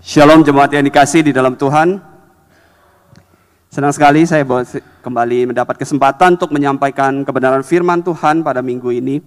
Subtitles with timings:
[0.00, 2.00] Shalom jemaat yang dikasih di dalam Tuhan.
[3.68, 4.48] Senang sekali saya
[5.04, 9.20] kembali mendapat kesempatan untuk menyampaikan kebenaran firman Tuhan pada minggu ini.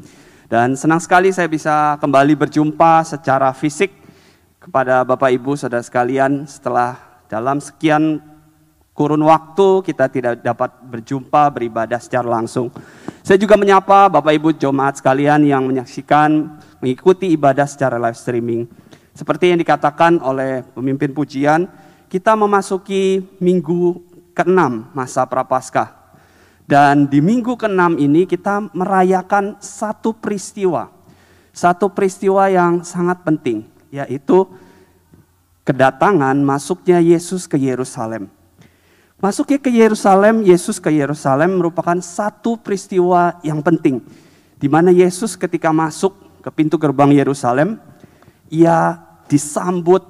[0.49, 3.93] Dan senang sekali saya bisa kembali berjumpa secara fisik
[4.57, 8.17] kepada Bapak Ibu Saudara sekalian setelah dalam sekian
[8.97, 12.73] kurun waktu kita tidak dapat berjumpa beribadah secara langsung.
[13.21, 18.65] Saya juga menyapa Bapak Ibu jemaat sekalian yang menyaksikan mengikuti ibadah secara live streaming.
[19.13, 21.69] Seperti yang dikatakan oleh pemimpin pujian,
[22.09, 24.01] kita memasuki minggu
[24.33, 26.17] ke-6 masa Prapaskah.
[26.65, 30.89] Dan di minggu ke-6 ini kita merayakan satu peristiwa.
[31.53, 34.49] Satu peristiwa yang sangat penting, yaitu
[35.61, 38.25] kedatangan masuknya Yesus ke Yerusalem.
[39.21, 44.01] Masuknya ke Yerusalem, Yesus ke Yerusalem merupakan satu peristiwa yang penting.
[44.57, 47.77] Di mana Yesus ketika masuk ke pintu gerbang Yerusalem,
[48.51, 50.03] ia disambut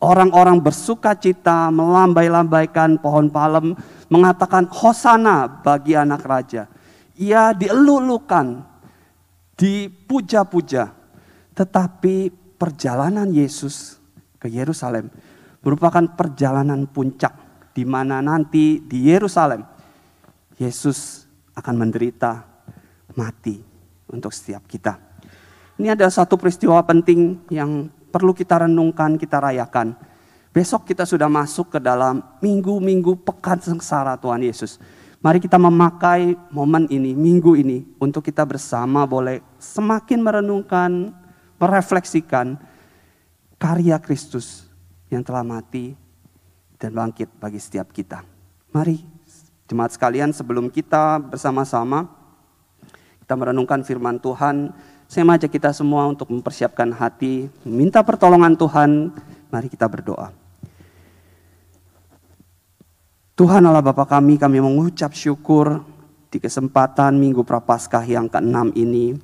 [0.00, 3.72] orang-orang bersuka cita, melambai-lambaikan pohon palem,
[4.12, 6.68] mengatakan hosana bagi anak raja.
[7.16, 8.60] Ia dielulukan,
[9.56, 10.92] dipuja-puja.
[11.56, 12.28] Tetapi
[12.60, 13.96] perjalanan Yesus
[14.36, 15.08] ke Yerusalem
[15.64, 17.32] merupakan perjalanan puncak
[17.72, 19.64] di mana nanti di Yerusalem
[20.60, 21.24] Yesus
[21.56, 22.44] akan menderita
[23.16, 23.60] mati
[24.12, 25.15] untuk setiap kita.
[25.76, 29.92] Ini ada satu peristiwa penting yang perlu kita renungkan, kita rayakan.
[30.48, 34.80] Besok kita sudah masuk ke dalam minggu-minggu pekan sengsara Tuhan Yesus.
[35.20, 41.12] Mari kita memakai momen ini, minggu ini, untuk kita bersama boleh semakin merenungkan,
[41.60, 42.56] merefleksikan
[43.60, 44.64] karya Kristus
[45.12, 45.92] yang telah mati
[46.80, 48.24] dan bangkit bagi setiap kita.
[48.72, 49.04] Mari
[49.68, 52.08] jemaat sekalian sebelum kita bersama-sama
[53.26, 54.70] kita merenungkan firman Tuhan,
[55.06, 59.14] saya mengajak kita semua untuk mempersiapkan hati, meminta pertolongan Tuhan.
[59.54, 60.34] Mari kita berdoa.
[63.38, 65.84] Tuhan Allah Bapa kami, kami mengucap syukur
[66.32, 69.14] di kesempatan Minggu Prapaskah yang ke-6 ini.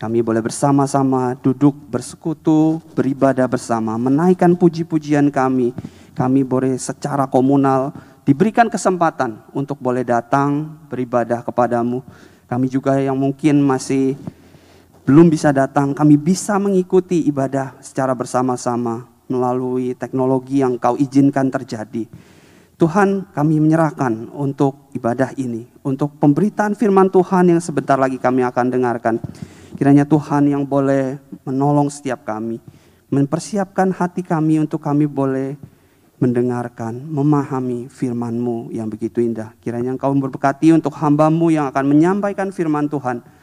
[0.00, 5.70] Kami boleh bersama-sama duduk bersekutu, beribadah bersama, menaikkan puji-pujian kami.
[6.18, 7.94] Kami boleh secara komunal
[8.26, 12.02] diberikan kesempatan untuk boleh datang beribadah kepadamu.
[12.50, 14.18] Kami juga yang mungkin masih
[15.02, 22.06] belum bisa datang, kami bisa mengikuti ibadah secara bersama-sama melalui teknologi yang kau izinkan terjadi.
[22.78, 28.66] Tuhan kami menyerahkan untuk ibadah ini, untuk pemberitaan firman Tuhan yang sebentar lagi kami akan
[28.70, 29.18] dengarkan.
[29.74, 32.62] Kiranya Tuhan yang boleh menolong setiap kami,
[33.10, 35.58] mempersiapkan hati kami untuk kami boleh
[36.22, 39.50] mendengarkan, memahami firman-Mu yang begitu indah.
[39.58, 43.41] Kiranya Engkau berberkati untuk hamba-Mu yang akan menyampaikan firman Tuhan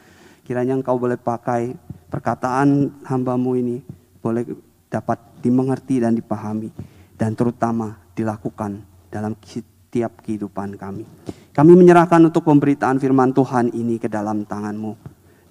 [0.50, 1.78] Kiranya engkau boleh pakai
[2.10, 3.78] perkataan hambamu ini
[4.18, 4.42] boleh
[4.90, 6.74] dapat dimengerti dan dipahami
[7.14, 8.82] dan terutama dilakukan
[9.14, 11.06] dalam setiap kehidupan kami.
[11.54, 14.98] Kami menyerahkan untuk pemberitaan firman Tuhan ini ke dalam tanganmu.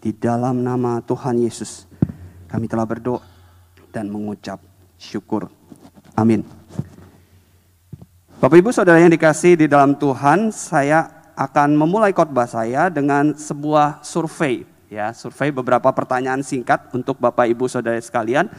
[0.03, 1.87] Di dalam nama Tuhan Yesus
[2.51, 3.23] kami telah berdoa
[3.95, 4.59] dan mengucap
[4.99, 5.47] syukur.
[6.19, 6.43] Amin.
[8.43, 14.03] Bapak Ibu Saudara yang dikasih di dalam Tuhan, saya akan memulai khotbah saya dengan sebuah
[14.03, 18.49] survei ya survei beberapa pertanyaan singkat untuk Bapak Ibu Saudara sekalian.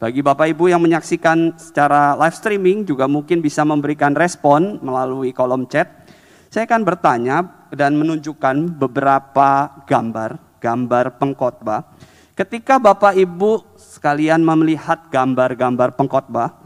[0.00, 5.68] Bagi Bapak Ibu yang menyaksikan secara live streaming juga mungkin bisa memberikan respon melalui kolom
[5.68, 6.08] chat.
[6.48, 11.84] Saya akan bertanya dan menunjukkan beberapa gambar, gambar pengkhotbah.
[12.32, 16.56] Ketika Bapak Ibu sekalian melihat gambar-gambar pengkhotbah,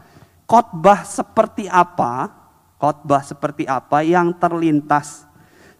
[0.47, 2.31] khotbah seperti apa?
[2.79, 5.27] Khotbah seperti apa yang terlintas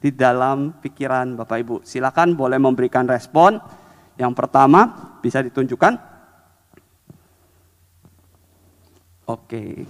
[0.05, 1.75] di dalam pikiran Bapak Ibu.
[1.81, 3.57] Silakan boleh memberikan respon.
[4.21, 5.97] Yang pertama bisa ditunjukkan.
[9.25, 9.89] Oke.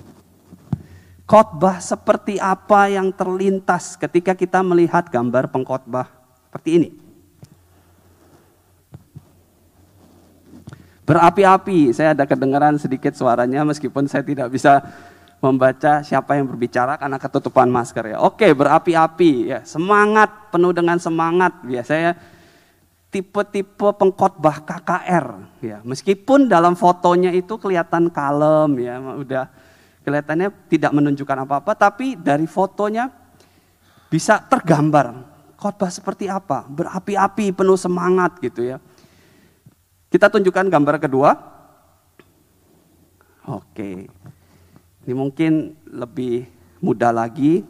[1.28, 6.08] Khotbah seperti apa yang terlintas ketika kita melihat gambar pengkhotbah
[6.48, 6.90] seperti ini?
[11.04, 14.80] Berapi-api, saya ada kedengaran sedikit suaranya meskipun saya tidak bisa
[15.44, 18.18] membaca siapa yang berbicara karena ketutupan masker ya.
[18.24, 22.18] Oke, berapi-api ya, semangat penuh dengan semangat biasanya
[23.14, 25.28] tipe-tipe pengkhotbah KKR
[25.62, 25.78] ya.
[25.86, 29.46] Meskipun dalam fotonya itu kelihatan kalem ya, udah
[30.04, 33.10] kelihatannya tidak menunjukkan apa-apa tapi dari fotonya
[34.10, 38.78] bisa tergambar khotbah seperti apa, berapi-api penuh semangat gitu ya.
[40.12, 41.32] Kita tunjukkan gambar kedua.
[43.50, 44.08] Oke.
[45.06, 46.50] Ini mungkin lebih
[46.82, 47.62] mudah lagi.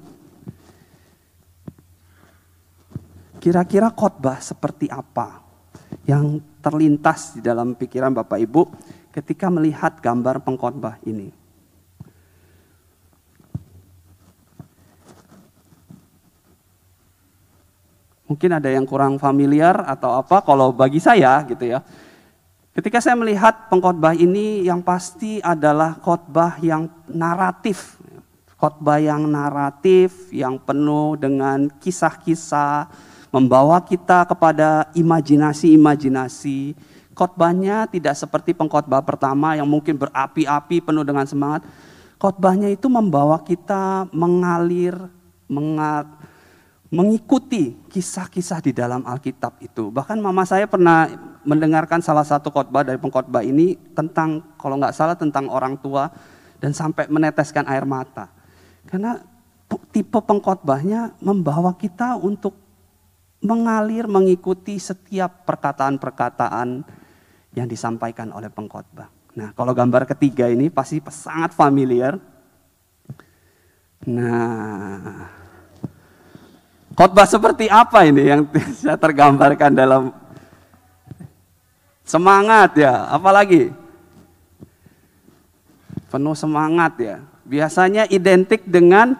[3.44, 5.44] Kira-kira khotbah seperti apa
[6.08, 8.62] yang terlintas di dalam pikiran Bapak Ibu
[9.12, 11.30] ketika melihat gambar pengkhotbah ini?
[18.26, 21.84] Mungkin ada yang kurang familiar atau apa kalau bagi saya gitu ya.
[22.76, 27.96] Ketika saya melihat pengkhotbah ini yang pasti adalah khotbah yang naratif.
[28.60, 32.92] Khotbah yang naratif, yang penuh dengan kisah-kisah,
[33.32, 36.76] membawa kita kepada imajinasi-imajinasi.
[37.16, 41.64] Khotbahnya tidak seperti pengkhotbah pertama yang mungkin berapi-api penuh dengan semangat.
[42.20, 45.00] Khotbahnya itu membawa kita mengalir,
[45.48, 46.15] mengal,
[46.94, 49.90] mengikuti kisah-kisah di dalam Alkitab itu.
[49.90, 51.10] Bahkan mama saya pernah
[51.46, 56.10] mendengarkan salah satu khotbah dari pengkhotbah ini tentang kalau nggak salah tentang orang tua
[56.62, 58.30] dan sampai meneteskan air mata.
[58.86, 59.18] Karena
[59.90, 62.54] tipe pengkhotbahnya membawa kita untuk
[63.42, 66.86] mengalir mengikuti setiap perkataan-perkataan
[67.54, 69.10] yang disampaikan oleh pengkhotbah.
[69.36, 72.18] Nah, kalau gambar ketiga ini pasti sangat familiar.
[74.06, 75.45] Nah,
[76.96, 78.48] Khotbah seperti apa ini yang
[78.80, 80.04] saya tergambarkan dalam
[82.08, 83.76] semangat ya, apalagi
[86.08, 87.18] penuh semangat ya.
[87.46, 89.14] Biasanya identik dengan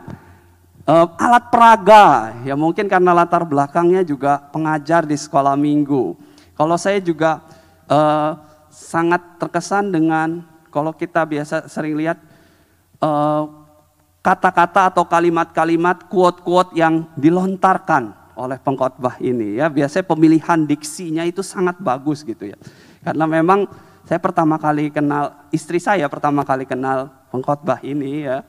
[0.88, 6.16] uh, alat peraga, ya mungkin karena latar belakangnya juga pengajar di sekolah minggu.
[6.56, 7.44] Kalau saya juga
[7.92, 8.40] uh,
[8.72, 12.18] sangat terkesan dengan kalau kita biasa sering lihat
[13.04, 13.65] uh,
[14.26, 19.70] kata-kata atau kalimat-kalimat quote-quote yang dilontarkan oleh pengkhotbah ini ya.
[19.70, 22.58] Biasanya pemilihan diksinya itu sangat bagus gitu ya.
[23.06, 23.70] Karena memang
[24.02, 28.42] saya pertama kali kenal istri saya pertama kali kenal pengkhotbah ini ya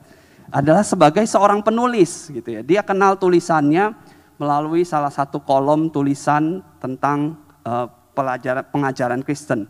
[0.49, 2.65] adalah sebagai seorang penulis gitu ya.
[2.65, 3.93] Dia kenal tulisannya
[4.41, 7.85] melalui salah satu kolom tulisan tentang uh,
[8.17, 9.69] pelajaran pengajaran Kristen.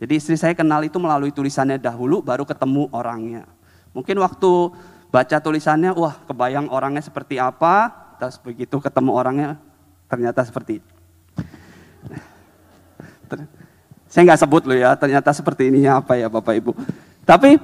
[0.00, 3.44] Jadi istri saya kenal itu melalui tulisannya dahulu baru ketemu orangnya.
[3.92, 4.50] Mungkin waktu
[5.12, 9.60] baca tulisannya, wah kebayang orangnya seperti apa, terus begitu ketemu orangnya
[10.08, 10.84] ternyata seperti
[14.12, 16.76] saya nggak sebut loh ya, ternyata seperti ini apa ya Bapak Ibu.
[17.24, 17.56] Tapi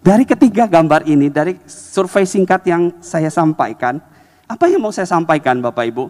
[0.00, 4.00] dari ketiga gambar ini, dari survei singkat yang saya sampaikan,
[4.48, 6.08] apa yang mau saya sampaikan Bapak Ibu?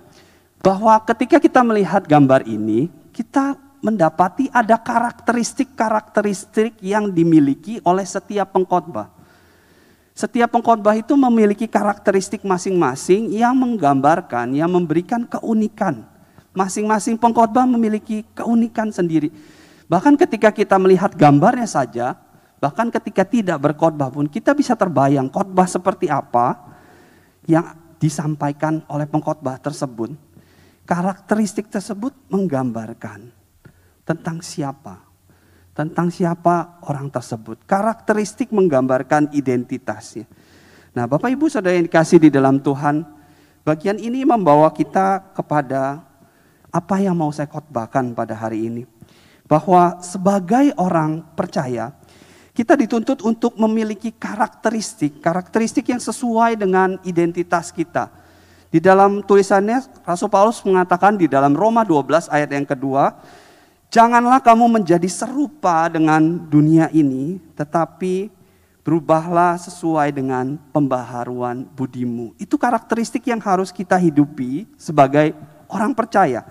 [0.63, 9.11] Bahwa ketika kita melihat gambar ini, kita mendapati ada karakteristik-karakteristik yang dimiliki oleh setiap pengkhotbah.
[10.15, 16.05] Setiap pengkhotbah itu memiliki karakteristik masing-masing yang menggambarkan, yang memberikan keunikan.
[16.51, 19.31] Masing-masing pengkhotbah memiliki keunikan sendiri.
[19.87, 22.19] Bahkan ketika kita melihat gambarnya saja,
[22.63, 26.59] bahkan ketika tidak berkhotbah pun kita bisa terbayang khotbah seperti apa
[27.47, 30.15] yang disampaikan oleh pengkhotbah tersebut.
[30.87, 33.31] Karakteristik tersebut menggambarkan
[34.03, 35.10] tentang siapa
[35.75, 37.63] tentang siapa orang tersebut.
[37.65, 40.27] Karakteristik menggambarkan identitasnya.
[40.91, 43.07] Nah, Bapak Ibu Saudara yang dikasih di dalam Tuhan,
[43.63, 46.03] bagian ini membawa kita kepada
[46.71, 48.83] apa yang mau saya khotbahkan pada hari ini.
[49.47, 51.95] Bahwa sebagai orang percaya,
[52.55, 58.11] kita dituntut untuk memiliki karakteristik, karakteristik yang sesuai dengan identitas kita.
[58.71, 63.19] Di dalam tulisannya Rasul Paulus mengatakan di dalam Roma 12 ayat yang kedua,
[63.91, 68.31] Janganlah kamu menjadi serupa dengan dunia ini, tetapi
[68.87, 72.31] berubahlah sesuai dengan pembaharuan budimu.
[72.39, 75.35] Itu karakteristik yang harus kita hidupi sebagai
[75.67, 76.47] orang percaya.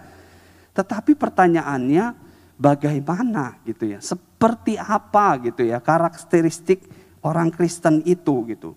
[0.76, 2.12] Tetapi pertanyaannya
[2.60, 4.04] bagaimana gitu ya?
[4.04, 6.84] Seperti apa gitu ya karakteristik
[7.24, 8.76] orang Kristen itu gitu.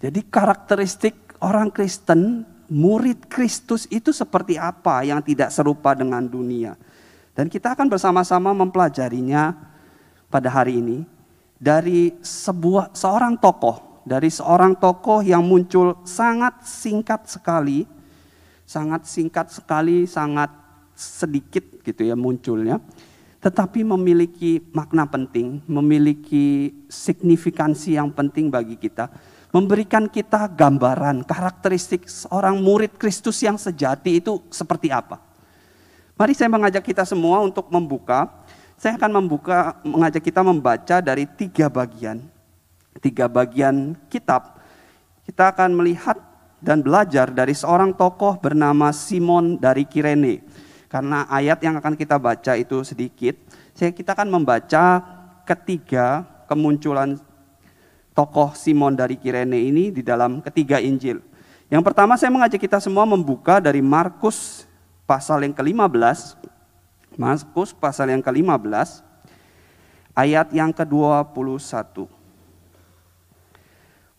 [0.00, 6.80] Jadi karakteristik orang Kristen, murid Kristus itu seperti apa yang tidak serupa dengan dunia?
[7.34, 9.54] Dan kita akan bersama-sama mempelajarinya
[10.26, 10.98] pada hari ini
[11.60, 17.84] dari sebuah seorang tokoh, dari seorang tokoh yang muncul sangat singkat sekali,
[18.66, 20.50] sangat singkat sekali, sangat
[20.96, 22.80] sedikit gitu ya munculnya,
[23.40, 29.08] tetapi memiliki makna penting, memiliki signifikansi yang penting bagi kita,
[29.48, 35.29] memberikan kita gambaran karakteristik seorang murid Kristus yang sejati itu seperti apa.
[36.20, 38.28] Mari saya mengajak kita semua untuk membuka.
[38.76, 42.20] Saya akan membuka, mengajak kita membaca dari tiga bagian.
[43.00, 44.60] Tiga bagian kitab.
[45.24, 46.20] Kita akan melihat
[46.60, 50.44] dan belajar dari seorang tokoh bernama Simon dari Kirene.
[50.92, 53.40] Karena ayat yang akan kita baca itu sedikit,
[53.72, 55.00] saya kita akan membaca
[55.48, 57.16] ketiga kemunculan
[58.12, 61.24] tokoh Simon dari Kirene ini di dalam ketiga Injil.
[61.72, 64.68] Yang pertama saya mengajak kita semua membuka dari Markus
[65.10, 66.38] pasal yang ke-15,
[67.18, 69.02] Markus pasal yang ke-15,
[70.14, 72.06] ayat yang ke-21.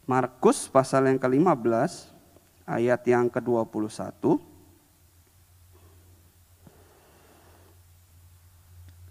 [0.04, 2.12] Markus pasal yang ke-15,
[2.68, 4.04] ayat yang ke-21.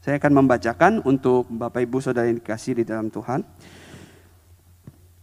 [0.05, 3.41] Saya akan membacakan untuk Bapak Ibu Saudara yang dikasih di dalam Tuhan.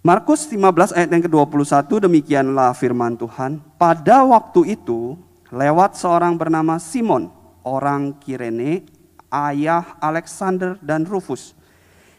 [0.01, 3.61] Markus 15 ayat yang ke-21 demikianlah firman Tuhan.
[3.77, 7.31] Pada waktu itu lewat seorang bernama Simon,
[7.63, 8.83] orang Kirene,
[9.31, 11.55] ayah Alexander dan Rufus,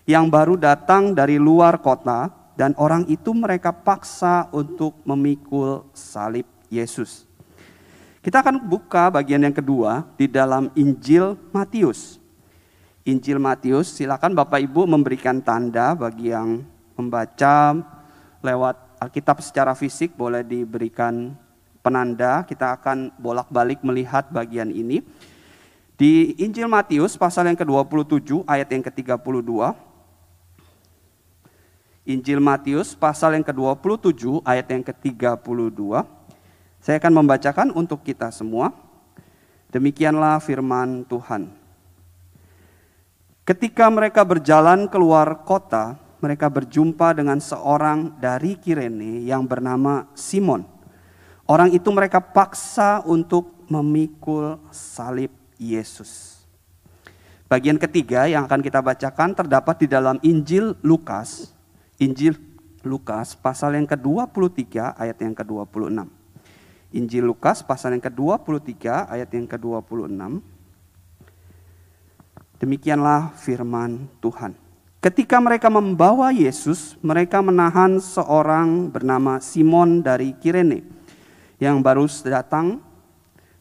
[0.08, 7.28] yang baru datang dari luar kota dan orang itu mereka paksa untuk memikul salib Yesus.
[8.18, 12.18] Kita akan buka bagian yang kedua di dalam Injil Matius.
[13.06, 16.60] Injil Matius, silakan Bapak Ibu memberikan tanda bagi yang
[16.92, 17.72] membaca
[18.44, 21.32] lewat Alkitab secara fisik boleh diberikan
[21.80, 22.44] penanda.
[22.44, 25.02] Kita akan bolak-balik melihat bagian ini.
[25.98, 29.50] Di Injil Matius pasal yang ke-27 ayat yang ke-32.
[32.08, 35.82] Injil Matius pasal yang ke-27 ayat yang ke-32.
[36.78, 38.70] Saya akan membacakan untuk kita semua.
[39.74, 41.52] Demikianlah firman Tuhan.
[43.44, 50.77] Ketika mereka berjalan keluar kota, mereka berjumpa dengan seorang dari Kirene yang bernama Simon.
[51.48, 56.44] Orang itu mereka paksa untuk memikul salib Yesus.
[57.48, 61.56] Bagian ketiga yang akan kita bacakan terdapat di dalam Injil Lukas.
[61.96, 62.36] Injil
[62.84, 66.04] Lukas pasal yang ke-23 ayat yang ke-26.
[66.92, 70.44] Injil Lukas pasal yang ke-23 ayat yang ke-26.
[72.60, 74.52] Demikianlah firman Tuhan.
[75.00, 80.97] Ketika mereka membawa Yesus, mereka menahan seorang bernama Simon dari Kirene
[81.58, 82.78] yang baru datang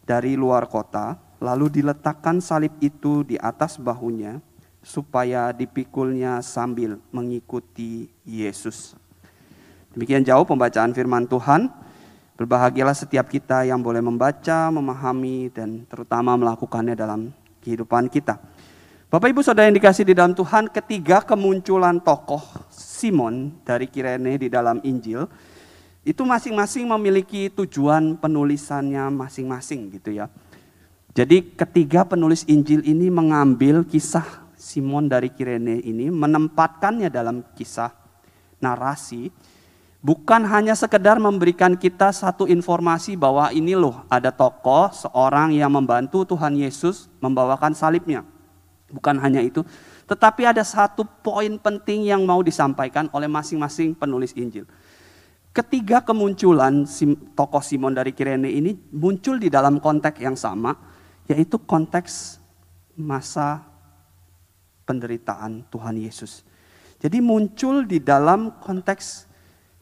[0.06, 4.38] dari luar kota, lalu diletakkan salib itu di atas bahunya
[4.86, 8.96] supaya dipikulnya sambil mengikuti Yesus.
[9.98, 11.74] Demikian jauh pembacaan firman Tuhan.
[12.38, 17.34] Berbahagialah setiap kita yang boleh membaca, memahami, dan terutama melakukannya dalam
[17.66, 18.38] kehidupan kita.
[19.10, 24.54] Bapak Ibu Saudara yang dikasih di dalam Tuhan, ketiga kemunculan tokoh Simon dari Kirene di
[24.54, 25.26] dalam Injil
[26.08, 30.32] itu masing-masing memiliki tujuan penulisannya masing-masing gitu ya.
[31.12, 37.92] Jadi ketiga penulis Injil ini mengambil kisah Simon dari Kirene ini menempatkannya dalam kisah
[38.64, 39.28] narasi
[40.00, 46.24] bukan hanya sekedar memberikan kita satu informasi bahwa ini loh ada tokoh seorang yang membantu
[46.24, 48.24] Tuhan Yesus membawakan salibnya
[48.88, 49.68] Bukan hanya itu,
[50.08, 54.64] tetapi ada satu poin penting yang mau disampaikan oleh masing-masing penulis Injil.
[55.58, 56.86] Ketiga kemunculan
[57.34, 60.70] tokoh Simon dari Kirene ini muncul di dalam konteks yang sama,
[61.26, 62.38] yaitu konteks
[62.94, 63.66] masa
[64.86, 66.46] penderitaan Tuhan Yesus.
[67.02, 69.26] Jadi muncul di dalam konteks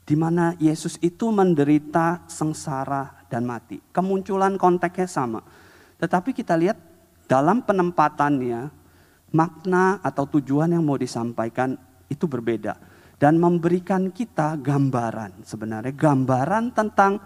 [0.07, 3.83] di mana Yesus itu menderita sengsara dan mati.
[3.91, 5.43] Kemunculan konteksnya sama.
[5.99, 6.79] Tetapi kita lihat
[7.27, 8.71] dalam penempatannya
[9.35, 11.75] makna atau tujuan yang mau disampaikan
[12.07, 17.19] itu berbeda dan memberikan kita gambaran sebenarnya gambaran tentang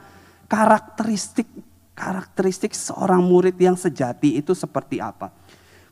[0.46, 1.50] karakteristik
[1.98, 5.34] karakteristik seorang murid yang sejati itu seperti apa.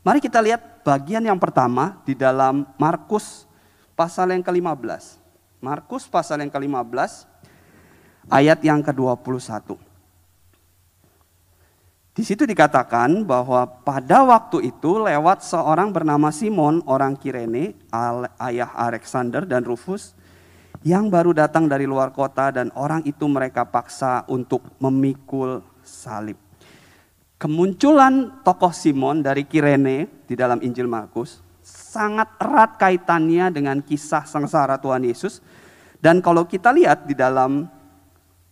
[0.00, 3.44] Mari kita lihat bagian yang pertama di dalam Markus
[3.92, 5.20] pasal yang ke-15.
[5.60, 7.28] Markus pasal yang ke-15
[8.32, 9.87] ayat yang ke-21.
[12.18, 17.78] Di situ dikatakan bahwa pada waktu itu lewat seorang bernama Simon, orang Kirene,
[18.42, 20.18] ayah Alexander dan Rufus,
[20.82, 26.34] yang baru datang dari luar kota dan orang itu mereka paksa untuk memikul salib.
[27.38, 34.74] Kemunculan tokoh Simon dari Kirene di dalam Injil Markus sangat erat kaitannya dengan kisah sengsara
[34.82, 35.38] Tuhan Yesus.
[36.02, 37.70] Dan kalau kita lihat di dalam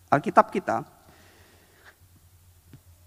[0.07, 0.87] Alkitab kita,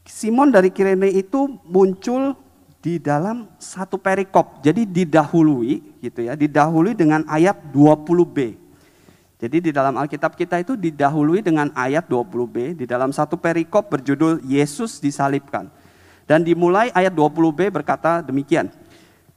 [0.10, 2.34] Simon dari Kirene itu muncul
[2.82, 4.66] di dalam satu perikop.
[4.66, 8.58] Jadi didahului gitu ya, didahului dengan ayat 20b.
[9.40, 14.44] Jadi di dalam Alkitab kita itu didahului dengan ayat 20b di dalam satu perikop berjudul
[14.44, 15.72] Yesus disalibkan.
[16.28, 18.68] Dan dimulai ayat 20b berkata demikian.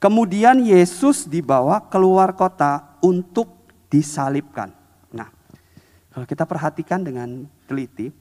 [0.01, 3.47] Kemudian Yesus dibawa keluar kota untuk
[3.87, 4.75] disalibkan.
[5.15, 5.31] Nah,
[6.11, 8.11] kalau kita perhatikan dengan teliti,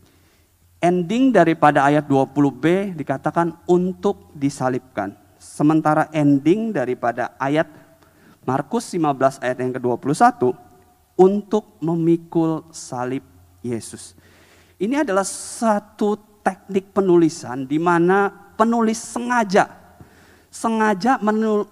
[0.83, 5.15] ending daripada ayat 20b dikatakan untuk disalibkan.
[5.39, 7.71] Sementara ending daripada ayat
[8.43, 10.51] Markus 15 ayat yang ke-21
[11.15, 13.23] untuk memikul salib
[13.63, 14.19] Yesus.
[14.83, 18.27] Ini adalah satu teknik penulisan di mana
[18.59, 19.83] penulis sengaja
[20.53, 21.17] sengaja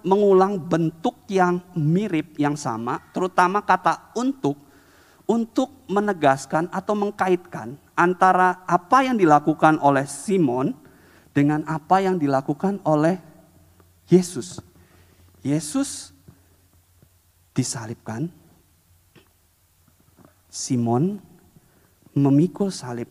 [0.01, 4.57] mengulang bentuk yang mirip yang sama, terutama kata untuk
[5.31, 10.75] untuk menegaskan atau mengkaitkan antara apa yang dilakukan oleh Simon
[11.31, 13.15] dengan apa yang dilakukan oleh
[14.11, 14.59] Yesus.
[15.39, 16.11] Yesus
[17.55, 18.27] disalibkan,
[20.51, 21.23] Simon
[22.11, 23.07] memikul salib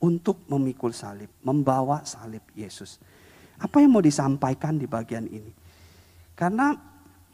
[0.00, 2.96] untuk memikul salib, membawa salib Yesus.
[3.60, 5.52] Apa yang mau disampaikan di bagian ini?
[6.32, 6.72] Karena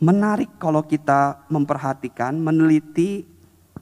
[0.03, 3.39] menarik kalau kita memperhatikan, meneliti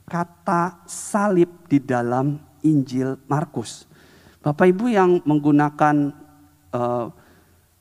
[0.09, 3.85] kata salib di dalam Injil Markus.
[4.41, 6.11] Bapak Ibu yang menggunakan
[6.73, 7.07] uh,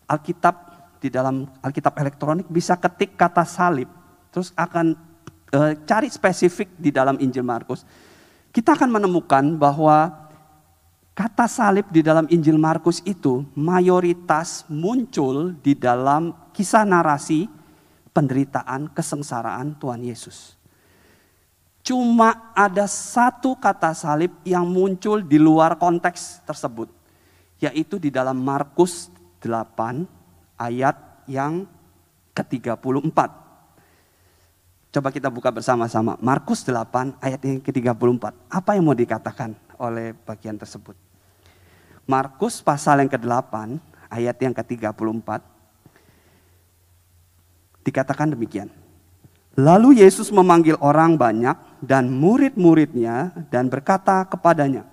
[0.05, 0.55] Alkitab
[0.99, 3.87] di dalam Alkitab elektronik bisa ketik kata salib,
[4.29, 4.93] terus akan
[5.55, 7.87] uh, cari spesifik di dalam Injil Markus.
[8.51, 10.27] Kita akan menemukan bahwa
[11.17, 17.49] Kata salib di dalam Injil Markus itu mayoritas muncul di dalam kisah narasi
[18.13, 20.56] penderitaan kesengsaraan Tuhan Yesus.
[21.87, 26.91] Cuma ada satu kata salib yang muncul di luar konteks tersebut,
[27.63, 29.07] yaitu di dalam Markus
[29.39, 30.03] 8
[30.59, 30.99] ayat
[31.31, 31.63] yang
[32.35, 33.15] ke-34.
[34.91, 36.19] Coba kita buka bersama-sama.
[36.19, 38.35] Markus 8 ayat yang ke-34.
[38.51, 40.99] Apa yang mau dikatakan oleh bagian tersebut?
[42.03, 43.79] Markus pasal yang ke-8
[44.11, 45.39] ayat yang ke-34
[47.87, 48.67] dikatakan demikian.
[49.57, 54.85] Lalu Yesus memanggil orang banyak dan murid-muridnya dan berkata kepadanya,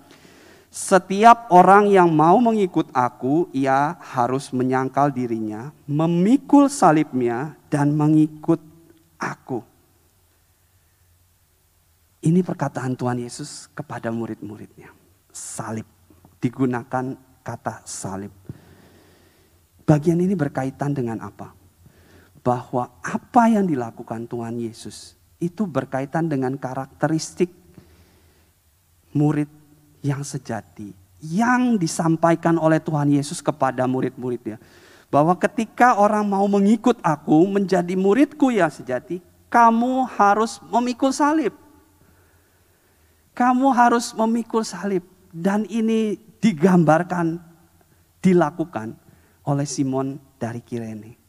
[0.74, 8.58] setiap orang yang mau mengikut aku, ia harus menyangkal dirinya, memikul salibnya, dan mengikut
[9.14, 9.62] aku.
[12.26, 14.90] Ini perkataan Tuhan Yesus kepada murid-muridnya.
[15.30, 15.86] Salib
[16.42, 17.14] digunakan
[17.46, 18.34] kata salib.
[19.86, 21.53] Bagian ini berkaitan dengan apa?
[22.44, 27.48] Bahwa apa yang dilakukan Tuhan Yesus itu berkaitan dengan karakteristik
[29.16, 29.48] murid
[30.04, 34.60] yang sejati yang disampaikan oleh Tuhan Yesus kepada murid-muridnya.
[35.08, 41.54] Bahwa ketika orang mau mengikut aku menjadi muridku yang sejati, kamu harus memikul salib.
[43.32, 45.06] Kamu harus memikul salib.
[45.34, 47.40] Dan ini digambarkan,
[48.20, 48.94] dilakukan
[49.48, 51.23] oleh Simon dari Kirene.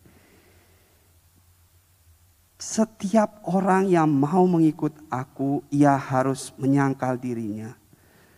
[2.55, 7.75] Setiap orang yang mau mengikut aku, ia harus menyangkal dirinya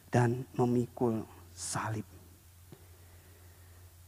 [0.10, 1.22] dan memikul
[1.54, 2.06] salib.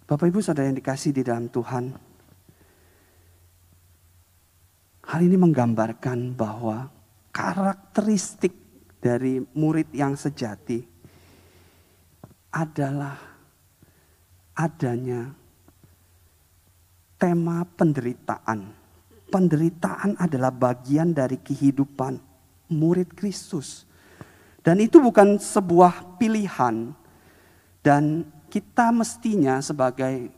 [0.10, 1.94] Bapak Ibu Saudara yang dikasih di dalam Tuhan,
[5.06, 6.90] hal ini menggambarkan bahwa
[7.30, 8.58] karakteristik
[8.98, 10.82] dari murid yang sejati
[12.50, 13.14] adalah
[14.58, 15.30] adanya
[17.22, 18.79] tema penderitaan.
[19.30, 22.18] Penderitaan adalah bagian dari kehidupan
[22.74, 23.86] murid Kristus.
[24.66, 26.92] Dan itu bukan sebuah pilihan.
[27.80, 30.34] Dan kita mestinya sebagai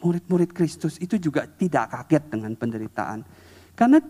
[0.00, 3.20] murid-murid Kristus itu juga tidak kaget dengan penderitaan.
[3.76, 4.00] Karena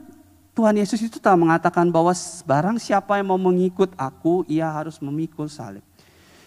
[0.55, 2.14] Tuhan Yesus itu telah mengatakan bahwa
[2.47, 5.83] barang siapa yang mau mengikut aku, ia harus memikul salib.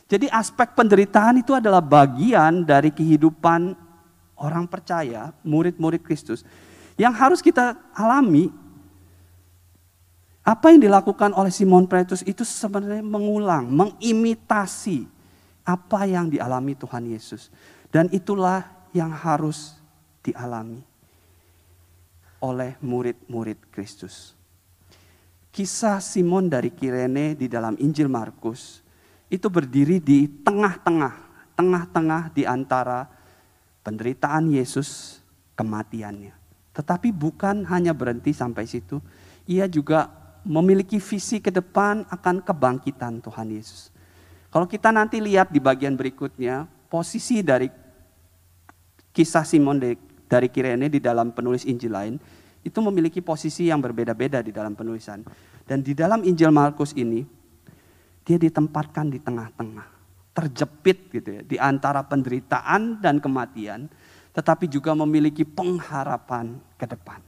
[0.08, 3.74] Jadi aspek penderitaan itu adalah bagian dari kehidupan
[4.38, 6.44] orang percaya, murid-murid Kristus.
[7.00, 8.54] Yang harus kita alami,
[10.44, 15.08] apa yang dilakukan oleh Simon Petrus itu sebenarnya mengulang, mengimitasi
[15.64, 17.48] apa yang dialami Tuhan Yesus.
[17.88, 19.80] Dan itulah yang harus
[20.20, 20.84] dialami
[22.44, 24.36] oleh murid-murid Kristus.
[25.54, 28.84] Kisah Simon dari Kirene di dalam Injil Markus
[29.32, 31.16] itu berdiri di tengah-tengah,
[31.56, 33.08] tengah-tengah di antara
[33.86, 35.22] penderitaan Yesus,
[35.56, 36.43] kematiannya.
[36.74, 38.98] Tetapi bukan hanya berhenti sampai situ,
[39.46, 40.10] ia juga
[40.44, 43.94] memiliki visi ke depan akan kebangkitan Tuhan Yesus.
[44.52, 47.70] Kalau kita nanti lihat di bagian berikutnya, posisi dari
[49.14, 49.82] kisah Simon
[50.26, 52.16] dari Kirene di dalam penulis Injil lain,
[52.64, 55.22] itu memiliki posisi yang berbeda-beda di dalam penulisan.
[55.64, 57.24] Dan di dalam Injil Markus ini,
[58.24, 59.88] dia ditempatkan di tengah-tengah,
[60.32, 63.92] terjepit gitu ya, di antara penderitaan dan kematian,
[64.34, 67.22] tetapi juga memiliki pengharapan ke depan.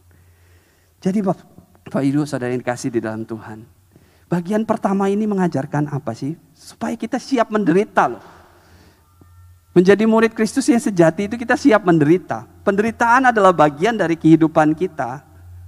[0.99, 3.61] Jadi Bapak Ibu saudara yang dikasih di dalam Tuhan.
[4.25, 6.33] Bagian pertama ini mengajarkan apa sih?
[6.57, 8.25] Supaya kita siap menderita loh.
[9.77, 12.49] Menjadi murid Kristus yang sejati itu kita siap menderita.
[12.65, 15.21] Penderitaan adalah bagian dari kehidupan kita,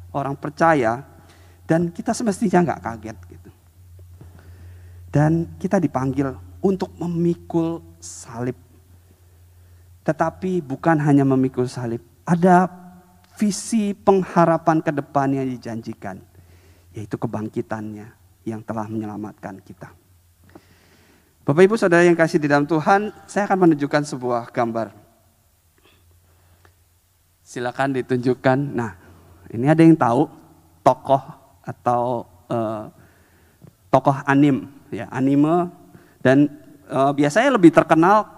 [0.10, 1.06] orang percaya,
[1.69, 3.52] dan kita semestinya nggak kaget gitu.
[5.13, 6.34] Dan kita dipanggil
[6.65, 8.66] untuk memikul salib.
[10.08, 12.72] Tetapi bukan hanya memikul salib, ada
[13.36, 16.24] visi pengharapan ke depan yang dijanjikan,
[16.96, 18.08] yaitu kebangkitannya
[18.48, 19.91] yang telah menyelamatkan kita.
[21.43, 24.96] Bapak Ibu Saudara yang kasih di dalam Tuhan, saya akan menunjukkan sebuah gambar.
[27.43, 28.60] Silakan ditunjukkan.
[28.76, 28.96] Nah,
[29.52, 30.32] ini ada yang tahu
[30.88, 31.24] tokoh
[31.67, 32.88] atau uh,
[33.91, 35.67] tokoh anim ya anime
[36.24, 36.48] dan
[36.88, 38.37] uh, biasanya lebih terkenal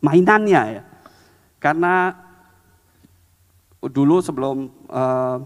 [0.00, 0.82] mainannya ya
[1.60, 2.16] karena
[3.80, 5.40] dulu sebelum uh,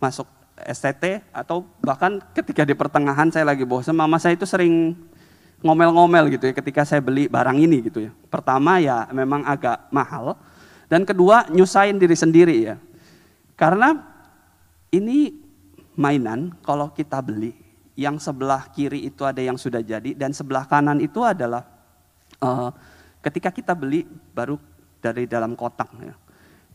[0.00, 0.28] masuk
[0.60, 4.96] STT atau bahkan ketika di pertengahan saya lagi bosan mama saya itu sering
[5.60, 10.36] ngomel-ngomel gitu ya ketika saya beli barang ini gitu ya pertama ya memang agak mahal
[10.90, 12.76] dan kedua, nyusahin diri sendiri ya.
[13.54, 13.94] Karena
[14.90, 15.30] ini
[15.94, 17.54] mainan kalau kita beli,
[17.94, 21.62] yang sebelah kiri itu ada yang sudah jadi dan sebelah kanan itu adalah
[22.42, 22.74] uh,
[23.20, 24.56] ketika kita beli baru
[25.00, 25.88] dari dalam kotak.
[26.00, 26.14] Ya.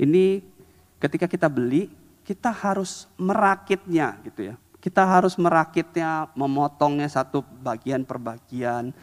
[0.02, 0.42] Ini
[1.02, 1.90] ketika kita beli,
[2.26, 4.56] kita harus merakitnya gitu ya.
[4.82, 8.94] Kita harus merakitnya, memotongnya satu bagian per bagian.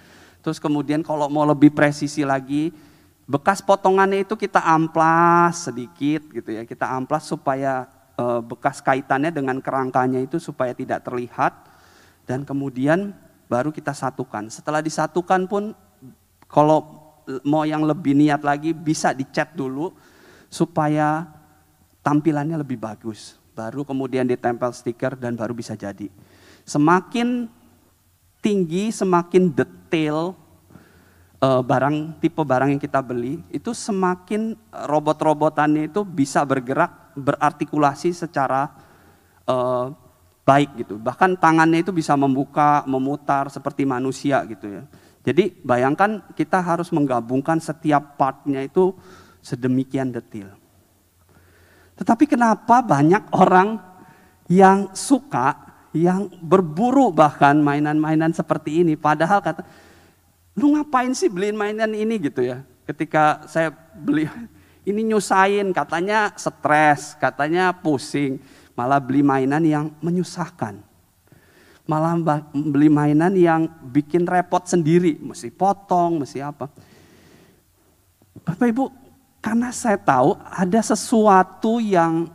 [0.42, 2.70] Terus kemudian kalau mau lebih presisi lagi,
[3.26, 9.58] bekas potongannya itu kita amplas sedikit gitu ya, kita amplas supaya e, bekas kaitannya dengan
[9.58, 11.54] kerangkanya itu supaya tidak terlihat
[12.26, 13.14] dan kemudian
[13.50, 14.50] baru kita satukan.
[14.50, 15.74] Setelah disatukan pun
[16.46, 17.01] kalau
[17.46, 19.94] mau yang lebih niat lagi bisa dicat dulu
[20.52, 21.26] supaya
[22.02, 23.38] tampilannya lebih bagus.
[23.52, 26.08] Baru kemudian ditempel stiker dan baru bisa jadi.
[26.64, 27.46] Semakin
[28.42, 30.34] tinggi, semakin detail
[31.42, 38.70] uh, barang tipe barang yang kita beli itu semakin robot-robotannya itu bisa bergerak berartikulasi secara
[39.50, 39.90] uh,
[40.42, 44.82] baik gitu bahkan tangannya itu bisa membuka memutar seperti manusia gitu ya
[45.22, 48.94] jadi bayangkan kita harus menggabungkan setiap partnya itu
[49.42, 50.52] sedemikian detail
[51.98, 53.78] tetapi kenapa banyak orang
[54.50, 55.56] yang suka
[55.92, 59.62] yang berburu bahkan mainan-mainan seperti ini padahal kata
[60.56, 62.60] lu ngapain sih beliin mainan ini gitu ya.
[62.84, 64.28] Ketika saya beli,
[64.88, 68.42] ini nyusahin, katanya stres, katanya pusing.
[68.72, 70.80] Malah beli mainan yang menyusahkan.
[71.92, 72.16] Malah
[72.56, 76.72] beli mainan yang bikin repot sendiri, mesti potong, mesti apa.
[78.40, 78.88] Bapak Ibu,
[79.44, 82.32] karena saya tahu ada sesuatu yang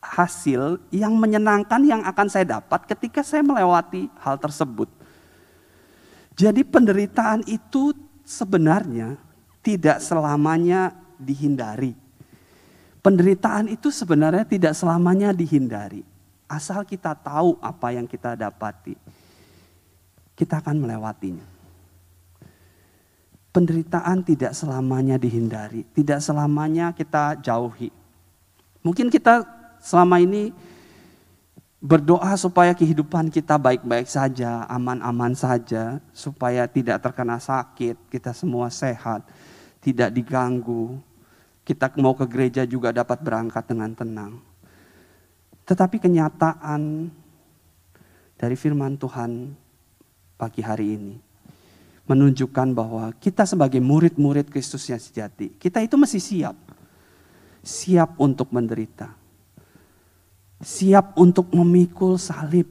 [0.00, 4.88] hasil yang menyenangkan yang akan saya dapat ketika saya melewati hal tersebut.
[6.32, 7.92] Jadi penderitaan itu
[8.24, 9.20] sebenarnya
[9.60, 11.92] tidak selamanya dihindari.
[13.04, 16.08] Penderitaan itu sebenarnya tidak selamanya dihindari.
[16.52, 18.92] Asal kita tahu apa yang kita dapati,
[20.36, 21.48] kita akan melewatinya.
[23.56, 27.88] Penderitaan tidak selamanya dihindari, tidak selamanya kita jauhi.
[28.84, 29.48] Mungkin kita
[29.80, 30.52] selama ini
[31.80, 39.24] berdoa supaya kehidupan kita baik-baik saja, aman-aman saja, supaya tidak terkena sakit, kita semua sehat,
[39.80, 41.00] tidak diganggu.
[41.64, 44.51] Kita mau ke gereja juga dapat berangkat dengan tenang.
[45.66, 47.12] Tetapi kenyataan
[48.36, 49.54] dari firman Tuhan
[50.34, 51.14] pagi hari ini
[52.06, 56.56] menunjukkan bahwa kita sebagai murid-murid Kristus yang sejati, kita itu masih siap.
[57.62, 59.22] Siap untuk menderita
[60.62, 62.70] siap untuk memikul salib.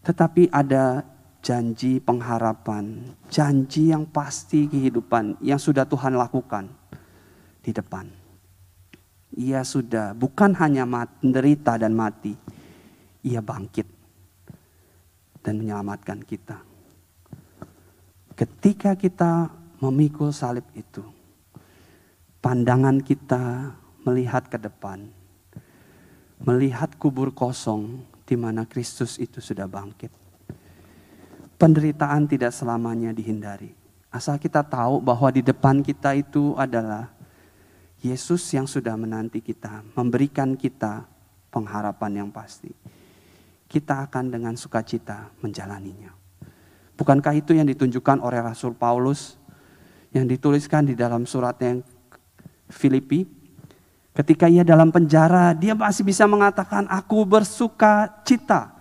[0.00, 1.04] Tetapi ada
[1.44, 6.72] janji pengharapan, janji yang pasti kehidupan yang sudah Tuhan lakukan
[7.60, 8.19] di depan.
[9.38, 12.34] Ia sudah bukan hanya menderita dan mati,
[13.22, 13.86] ia bangkit
[15.44, 16.58] dan menyelamatkan kita.
[18.34, 21.04] Ketika kita memikul salib itu,
[22.40, 25.08] pandangan kita melihat ke depan,
[26.40, 30.12] melihat kubur kosong di mana Kristus itu sudah bangkit.
[31.60, 33.76] Penderitaan tidak selamanya dihindari.
[34.08, 37.12] Asal kita tahu bahwa di depan kita itu adalah
[38.00, 41.04] Yesus yang sudah menanti kita, memberikan kita
[41.52, 42.72] pengharapan yang pasti.
[43.70, 46.10] Kita akan dengan sukacita menjalaninya.
[46.96, 49.36] Bukankah itu yang ditunjukkan oleh Rasul Paulus
[50.10, 51.84] yang dituliskan di dalam surat yang
[52.66, 53.40] Filipi
[54.10, 58.74] Ketika ia dalam penjara, dia masih bisa mengatakan, "Aku bersuka cita."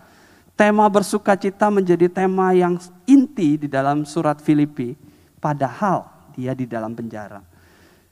[0.57, 2.75] Tema bersuka cita menjadi tema yang
[3.07, 4.97] inti di dalam surat Filipi,
[5.39, 7.39] padahal dia di dalam penjara.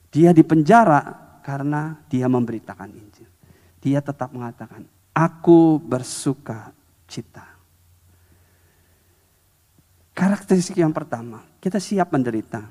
[0.08, 1.00] Dia di penjara
[1.44, 3.28] karena dia memberitakan Injil.
[3.78, 6.72] Dia tetap mengatakan, "Aku bersuka
[7.04, 7.44] cita."
[10.16, 12.66] Karakteristik yang pertama, kita siap menderita.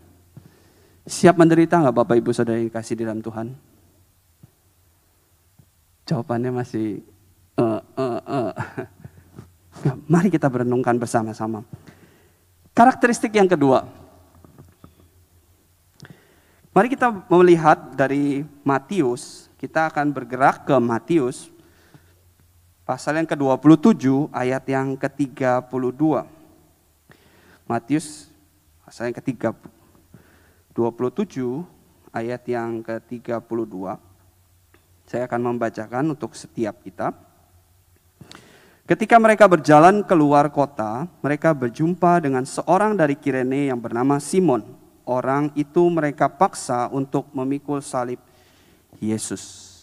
[1.08, 3.56] Siap menderita nggak Bapak Ibu Saudara yang kasih di dalam Tuhan?
[6.04, 7.00] Jawabannya masih
[7.56, 8.52] uh, uh, uh.
[10.12, 11.64] Mari kita berenungkan bersama-sama.
[12.76, 13.88] Karakteristik yang kedua.
[16.78, 21.50] Mari kita melihat dari Matius, kita akan bergerak ke Matius
[22.86, 26.22] pasal yang ke-27 ayat yang ke-32.
[27.66, 28.30] Matius
[28.86, 31.66] pasal yang ke-27
[32.14, 33.74] ayat yang ke-32.
[35.10, 37.10] Saya akan membacakan untuk setiap kita.
[38.86, 44.86] Ketika mereka berjalan keluar kota, mereka berjumpa dengan seorang dari Kirene yang bernama Simon.
[45.08, 48.20] Orang itu mereka paksa untuk memikul salib
[49.00, 49.74] Yesus.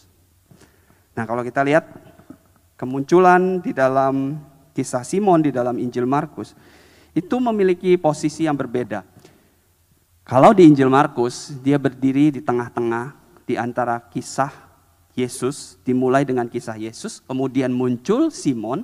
[1.17, 1.89] Nah, kalau kita lihat
[2.77, 4.37] kemunculan di dalam
[4.75, 6.53] kisah Simon di dalam Injil Markus
[7.15, 9.01] itu memiliki posisi yang berbeda.
[10.21, 13.15] Kalau di Injil Markus dia berdiri di tengah-tengah
[13.47, 14.51] di antara kisah
[15.15, 18.83] Yesus dimulai dengan kisah Yesus, kemudian muncul Simon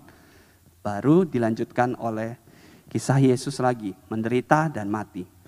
[0.79, 2.39] baru dilanjutkan oleh
[2.87, 5.40] kisah Yesus lagi, menderita dan mati.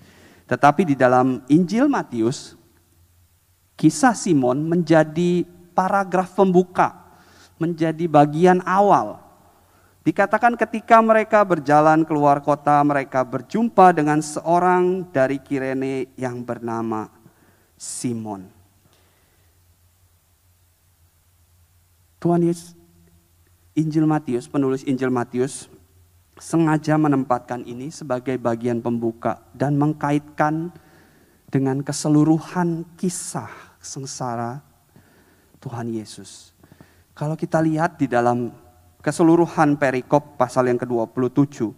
[0.44, 2.52] Tetapi di dalam Injil Matius
[3.74, 7.04] kisah Simon menjadi paragraf pembuka
[7.58, 9.22] menjadi bagian awal.
[10.04, 17.08] Dikatakan ketika mereka berjalan keluar kota, mereka berjumpa dengan seorang dari Kirene yang bernama
[17.80, 18.52] Simon.
[22.20, 22.76] Tuhan Yesus,
[23.72, 25.72] Injil Matius, penulis Injil Matius,
[26.38, 30.74] sengaja menempatkan ini sebagai bagian pembuka dan mengkaitkan
[31.46, 34.58] dengan keseluruhan kisah sengsara
[35.62, 36.50] Tuhan Yesus.
[37.14, 38.50] Kalau kita lihat di dalam
[38.98, 41.70] keseluruhan perikop pasal yang ke-27,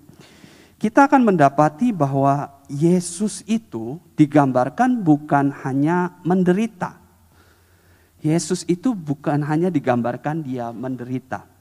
[0.81, 6.97] kita akan mendapati bahwa Yesus itu digambarkan bukan hanya menderita.
[8.25, 11.56] Yesus itu bukan hanya digambarkan dia menderita.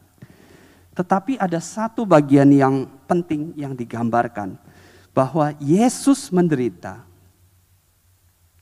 [0.95, 4.55] Tetapi ada satu bagian yang penting yang digambarkan.
[5.15, 7.07] Bahwa Yesus menderita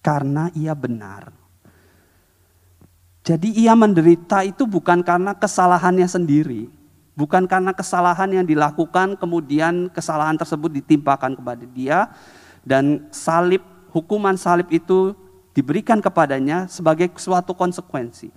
[0.05, 1.43] karena ia benar
[3.23, 6.67] jadi ia menderita itu bukan karena kesalahannya sendiri,
[7.15, 12.11] bukan karena kesalahan yang dilakukan kemudian kesalahan tersebut ditimpakan kepada dia
[12.67, 13.63] dan salib
[13.95, 15.15] hukuman salib itu
[15.55, 18.27] diberikan kepadanya sebagai suatu konsekuensi.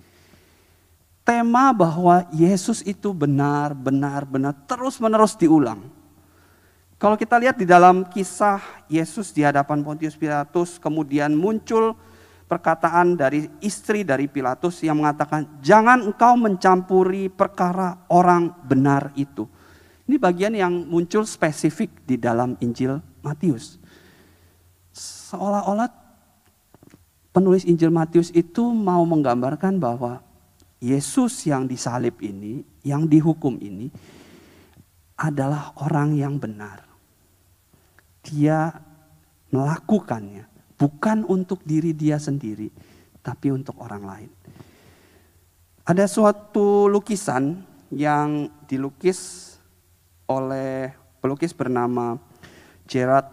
[1.27, 5.91] Tema bahwa Yesus itu benar, benar, benar terus-menerus diulang.
[6.95, 11.99] Kalau kita lihat di dalam kisah Yesus di hadapan Pontius Pilatus kemudian muncul
[12.47, 19.51] perkataan dari istri dari Pilatus yang mengatakan, "Jangan engkau mencampuri perkara orang benar itu."
[20.07, 23.75] Ini bagian yang muncul spesifik di dalam Injil Matius.
[24.95, 25.91] Seolah-olah
[27.35, 30.23] penulis Injil Matius itu mau menggambarkan bahwa
[30.77, 33.89] Yesus yang disalib ini, yang dihukum ini
[35.17, 36.85] adalah orang yang benar.
[38.21, 38.69] Dia
[39.49, 40.45] melakukannya
[40.77, 42.69] bukan untuk diri dia sendiri,
[43.25, 44.31] tapi untuk orang lain.
[45.87, 49.55] Ada suatu lukisan yang dilukis
[50.27, 50.91] oleh
[51.23, 52.19] pelukis bernama
[52.83, 53.31] Gerard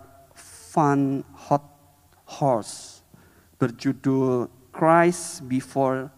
[0.73, 1.67] van Hot
[2.39, 3.03] Horse
[3.59, 6.11] berjudul Christ Before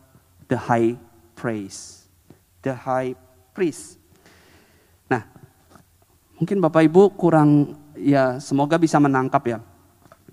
[0.49, 0.97] the High
[1.37, 2.09] Praise.
[2.65, 3.15] The High
[3.55, 4.01] Priest.
[5.07, 5.23] Nah,
[6.41, 9.59] mungkin Bapak Ibu kurang ya semoga bisa menangkap ya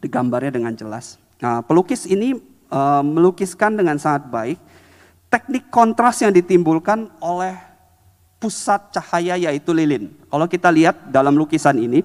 [0.02, 1.22] gambarnya dengan jelas.
[1.40, 2.36] Nah, pelukis ini
[2.72, 4.58] uh, melukiskan dengan sangat baik
[5.32, 7.56] teknik kontras yang ditimbulkan oleh
[8.38, 10.12] pusat cahaya yaitu lilin.
[10.28, 12.04] Kalau kita lihat dalam lukisan ini,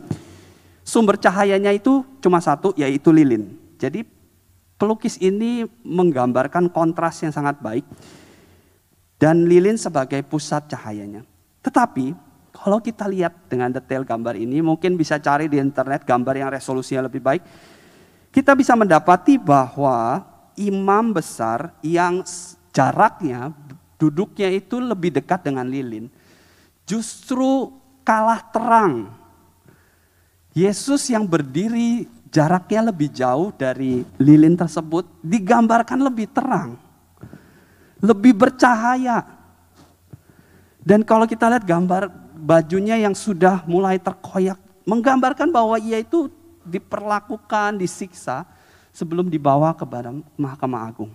[0.87, 3.59] sumber cahayanya itu cuma satu yaitu lilin.
[3.77, 4.07] Jadi
[4.79, 7.83] pelukis ini menggambarkan kontras yang sangat baik
[9.19, 11.27] dan lilin sebagai pusat cahayanya.
[11.61, 12.15] Tetapi
[12.55, 17.07] kalau kita lihat dengan detail gambar ini, mungkin bisa cari di internet gambar yang resolusinya
[17.07, 17.43] lebih baik
[18.29, 20.23] kita bisa mendapati bahwa
[20.55, 22.21] imam besar yang
[22.71, 23.51] jaraknya
[23.97, 26.07] duduknya itu lebih dekat dengan lilin
[26.85, 27.73] justru
[28.05, 29.13] kalah terang.
[30.57, 36.81] Yesus yang berdiri jaraknya lebih jauh dari lilin tersebut digambarkan lebih terang.
[37.99, 39.27] Lebih bercahaya.
[40.83, 42.09] Dan kalau kita lihat gambar
[42.39, 44.57] bajunya yang sudah mulai terkoyak
[44.89, 46.33] menggambarkan bahwa ia itu
[46.65, 48.49] diperlakukan, disiksa
[48.89, 49.85] sebelum dibawa ke
[50.41, 51.13] Mahkamah Agung.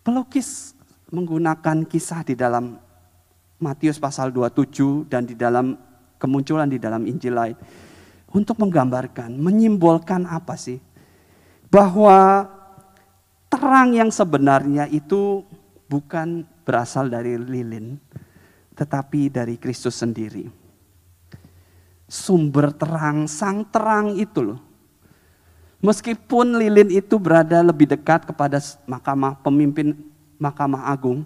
[0.00, 0.72] Pelukis
[1.12, 2.80] menggunakan kisah di dalam
[3.60, 5.76] Matius pasal 27 dan di dalam
[6.16, 7.56] kemunculan di dalam Injil lain
[8.32, 10.80] untuk menggambarkan, menyimbolkan apa sih?
[11.68, 12.48] Bahwa
[13.50, 15.42] terang yang sebenarnya itu
[15.90, 17.98] bukan berasal dari lilin,
[18.78, 20.60] tetapi dari Kristus sendiri
[22.10, 24.60] sumber terang, sang terang itu loh.
[25.80, 29.96] Meskipun lilin itu berada lebih dekat kepada mahkamah pemimpin
[30.36, 31.24] mahkamah agung,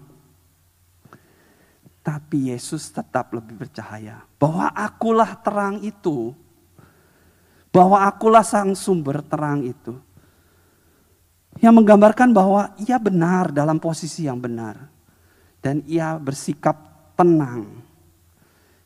[2.05, 4.23] tapi Yesus tetap lebih bercahaya.
[4.39, 6.31] Bahwa akulah terang itu.
[7.73, 9.99] Bahwa akulah sang sumber terang itu.
[11.63, 14.91] Yang menggambarkan bahwa ia benar dalam posisi yang benar.
[15.63, 16.75] Dan ia bersikap
[17.15, 17.81] tenang.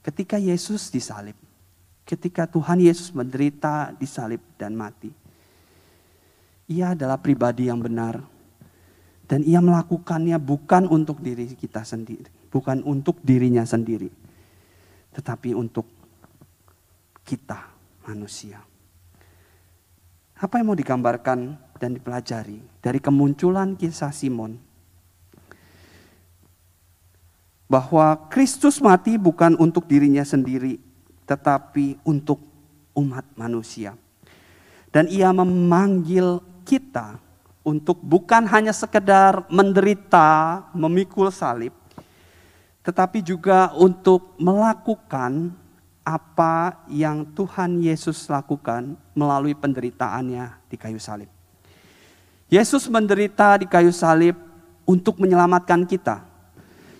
[0.05, 1.35] Ketika Yesus disalib.
[2.07, 5.13] Ketika Tuhan Yesus menderita, disalib dan mati.
[6.69, 8.21] Ia adalah pribadi yang benar.
[9.29, 14.09] Dan ia melakukannya bukan untuk diri kita sendiri bukan untuk dirinya sendiri,
[15.13, 15.85] tetapi untuk
[17.23, 17.69] kita
[18.09, 18.57] manusia.
[20.39, 24.59] Apa yang mau digambarkan dan dipelajari dari kemunculan kisah Simon?
[27.71, 30.81] Bahwa Kristus mati bukan untuk dirinya sendiri,
[31.23, 32.41] tetapi untuk
[32.97, 33.95] umat manusia.
[34.89, 37.21] Dan ia memanggil kita
[37.61, 41.71] untuk bukan hanya sekedar menderita, memikul salib,
[42.81, 45.53] tetapi juga untuk melakukan
[46.01, 51.38] apa yang Tuhan Yesus lakukan melalui penderitaannya di kayu salib.
[52.49, 54.33] Yesus menderita di kayu salib
[54.81, 56.25] untuk menyelamatkan kita.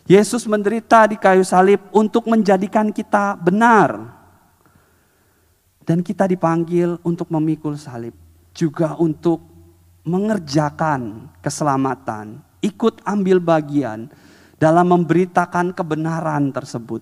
[0.06, 4.14] Yesus menderita di kayu salib untuk menjadikan kita benar.
[5.82, 8.14] Dan kita dipanggil untuk memikul salib,
[8.54, 9.42] juga untuk
[10.06, 14.06] mengerjakan keselamatan, ikut ambil bagian
[14.62, 17.02] dalam memberitakan kebenaran tersebut.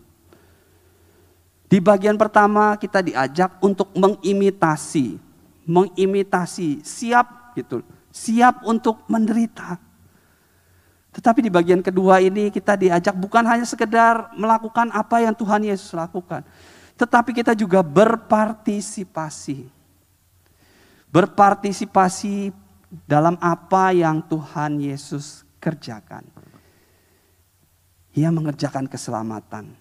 [1.67, 5.19] Di bagian pertama kita diajak untuk mengimitasi,
[5.67, 7.83] mengimitasi, siap gitu,
[8.17, 9.77] siap untuk menderita.
[11.13, 15.93] Tetapi di bagian kedua ini kita diajak bukan hanya sekedar melakukan apa yang Tuhan Yesus
[15.93, 16.45] lakukan,
[16.97, 19.69] tetapi kita juga berpartisipasi.
[21.09, 22.53] Berpartisipasi
[23.07, 26.21] dalam apa yang Tuhan Yesus kerjakan.
[28.13, 29.73] Ia mengerjakan keselamatan.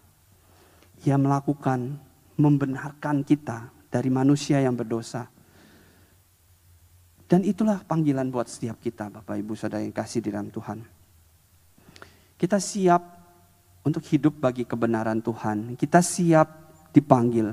[1.05, 2.01] Ia melakukan
[2.37, 5.29] membenarkan kita dari manusia yang berdosa.
[7.27, 10.79] Dan itulah panggilan buat setiap kita Bapak Ibu Saudara yang kasih di dalam Tuhan.
[12.39, 13.03] Kita siap
[13.83, 15.75] untuk hidup bagi kebenaran Tuhan.
[15.75, 16.47] Kita siap
[16.95, 17.51] dipanggil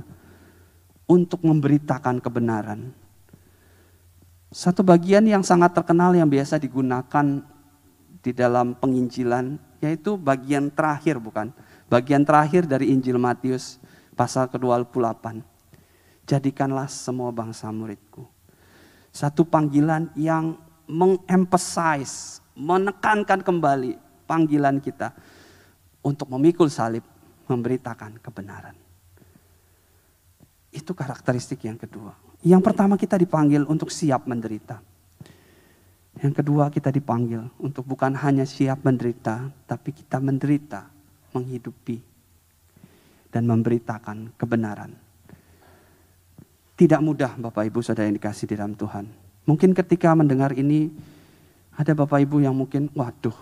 [1.10, 2.94] untuk memberitakan kebenaran.
[4.54, 7.42] Satu bagian yang sangat terkenal yang biasa digunakan
[8.22, 11.50] di dalam penginjilan yaitu bagian terakhir bukan?
[11.90, 13.82] Bagian terakhir dari Injil Matius
[14.14, 15.42] pasal ke-28.
[16.30, 18.33] Jadikanlah semua bangsa muridku.
[19.14, 20.58] Satu panggilan yang
[20.90, 23.94] mengemphasize, menekankan kembali
[24.26, 25.14] panggilan kita
[26.02, 27.06] untuk memikul salib,
[27.46, 28.74] memberitakan kebenaran.
[30.74, 32.18] Itu karakteristik yang kedua.
[32.42, 34.82] Yang pertama kita dipanggil untuk siap menderita.
[36.18, 40.90] Yang kedua kita dipanggil untuk bukan hanya siap menderita, tapi kita menderita,
[41.38, 42.02] menghidupi,
[43.30, 45.03] dan memberitakan kebenaran.
[46.74, 49.06] Tidak mudah Bapak Ibu Saudara yang dikasih di dalam Tuhan.
[49.46, 50.90] Mungkin ketika mendengar ini,
[51.78, 53.36] ada Bapak Ibu yang mungkin, waduh,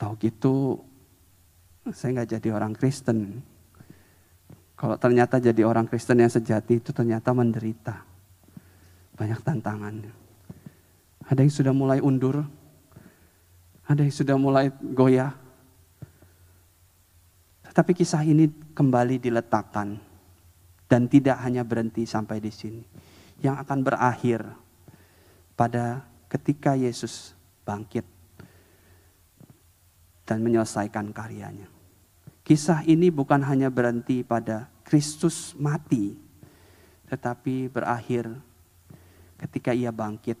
[0.00, 0.80] tahu gitu
[1.92, 3.44] saya nggak jadi orang Kristen.
[4.74, 8.00] Kalau ternyata jadi orang Kristen yang sejati itu ternyata menderita.
[9.14, 10.12] Banyak tantangannya.
[11.28, 12.44] Ada yang sudah mulai undur,
[13.84, 15.36] ada yang sudah mulai goyah.
[17.68, 20.13] Tetapi kisah ini kembali diletakkan
[20.88, 22.84] dan tidak hanya berhenti sampai di sini.
[23.40, 24.40] Yang akan berakhir
[25.54, 28.04] pada ketika Yesus bangkit
[30.24, 31.68] dan menyelesaikan karyanya.
[32.44, 36.12] Kisah ini bukan hanya berhenti pada Kristus mati,
[37.08, 38.28] tetapi berakhir
[39.40, 40.36] ketika ia bangkit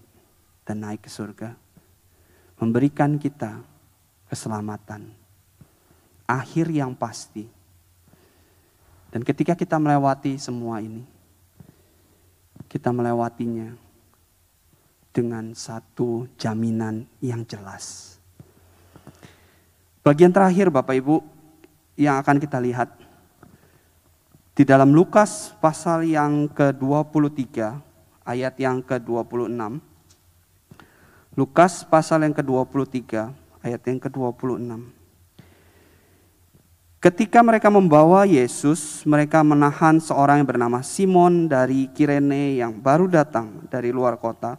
[0.68, 1.56] dan naik ke surga.
[2.60, 3.60] Memberikan kita
[4.28, 5.12] keselamatan.
[6.28, 7.44] Akhir yang pasti.
[9.14, 11.06] Dan ketika kita melewati semua ini,
[12.66, 13.70] kita melewatinya
[15.14, 18.18] dengan satu jaminan yang jelas.
[20.02, 21.22] Bagian terakhir Bapak Ibu
[21.94, 22.90] yang akan kita lihat
[24.58, 27.46] di dalam Lukas pasal yang ke-23
[28.26, 29.54] ayat yang ke-26
[31.34, 33.02] Lukas pasal yang ke-23
[33.66, 35.03] ayat yang ke-26.
[37.04, 43.68] Ketika mereka membawa Yesus, mereka menahan seorang yang bernama Simon dari Kirene yang baru datang
[43.68, 44.56] dari luar kota.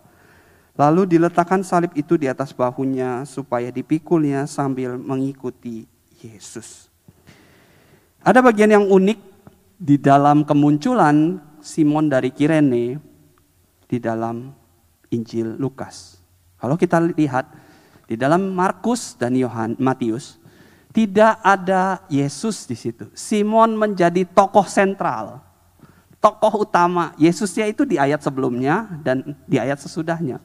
[0.78, 5.89] Lalu diletakkan salib itu di atas bahunya supaya dipikulnya sambil mengikuti
[6.22, 6.86] Yesus.
[8.22, 9.18] Ada bagian yang unik
[9.82, 13.02] di dalam kemunculan Simon dari Kirene
[13.89, 14.54] di dalam
[15.10, 16.22] Injil Lukas.
[16.62, 17.50] Kalau kita lihat
[18.06, 20.45] di dalam Markus dan Yohan Matius,
[20.96, 23.12] tidak ada Yesus di situ.
[23.12, 25.43] Simon menjadi tokoh sentral,
[26.24, 27.12] tokoh utama.
[27.20, 30.39] Yesusnya itu di ayat sebelumnya dan di ayat sesudahnya.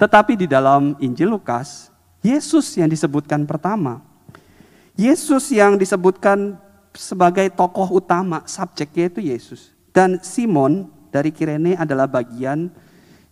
[0.00, 1.92] Tetapi di dalam Injil Lukas,
[2.24, 4.00] Yesus yang disebutkan pertama.
[4.96, 6.56] Yesus yang disebutkan
[6.96, 9.76] sebagai tokoh utama, subjeknya itu Yesus.
[9.92, 12.72] Dan Simon dari Kirene adalah bagian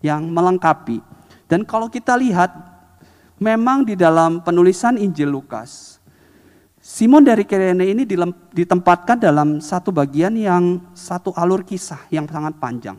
[0.04, 1.00] yang melengkapi.
[1.48, 2.52] Dan kalau kita lihat,
[3.40, 5.91] memang di dalam penulisan Injil Lukas,
[6.82, 8.02] Simon dari Kirene ini
[8.50, 12.98] ditempatkan dalam satu bagian yang satu alur kisah yang sangat panjang.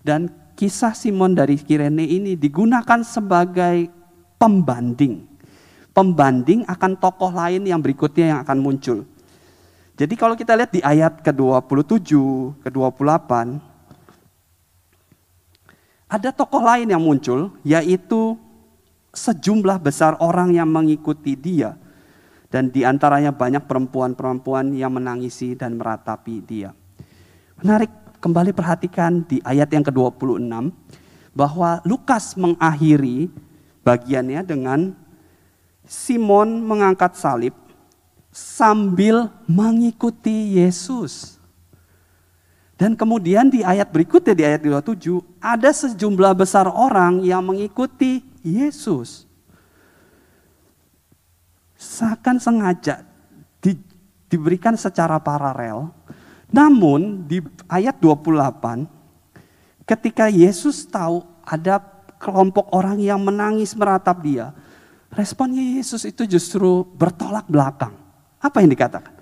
[0.00, 3.92] Dan kisah Simon dari Kirene ini digunakan sebagai
[4.40, 5.28] pembanding.
[5.92, 9.04] Pembanding akan tokoh lain yang berikutnya yang akan muncul.
[9.92, 12.16] Jadi kalau kita lihat di ayat ke-27,
[12.64, 13.30] ke-28,
[16.08, 18.40] ada tokoh lain yang muncul, yaitu
[19.12, 21.76] sejumlah besar orang yang mengikuti dia.
[22.52, 26.76] Dan di antaranya banyak perempuan-perempuan yang menangisi dan meratapi dia.
[27.64, 27.88] Menarik,
[28.20, 30.68] kembali perhatikan di ayat yang ke-26,
[31.32, 33.32] bahwa Lukas mengakhiri
[33.80, 34.92] bagiannya dengan
[35.88, 37.56] Simon mengangkat salib
[38.28, 41.40] sambil mengikuti Yesus.
[42.76, 49.24] Dan kemudian di ayat berikutnya di ayat 27 ada sejumlah besar orang yang mengikuti Yesus.
[51.92, 53.04] Seakan sengaja
[53.60, 53.76] di,
[54.32, 55.92] diberikan secara paralel.
[56.48, 58.88] Namun di ayat 28
[59.84, 61.84] ketika Yesus tahu ada
[62.16, 64.56] kelompok orang yang menangis meratap dia,
[65.12, 67.92] responnya Yesus itu justru bertolak belakang.
[68.40, 69.12] Apa yang dikatakan?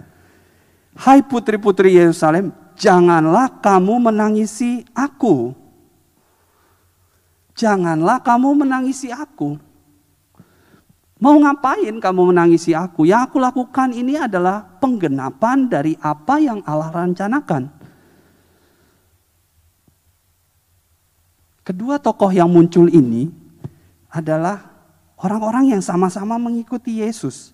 [0.94, 5.58] Hai putri-putri Yerusalem, janganlah kamu menangisi aku.
[7.58, 9.69] Janganlah kamu menangisi aku.
[11.20, 13.04] Mau ngapain kamu menangisi aku?
[13.04, 17.68] Yang aku lakukan ini adalah penggenapan dari apa yang Allah rencanakan.
[21.60, 23.28] Kedua tokoh yang muncul ini
[24.08, 24.64] adalah
[25.20, 27.52] orang-orang yang sama-sama mengikuti Yesus.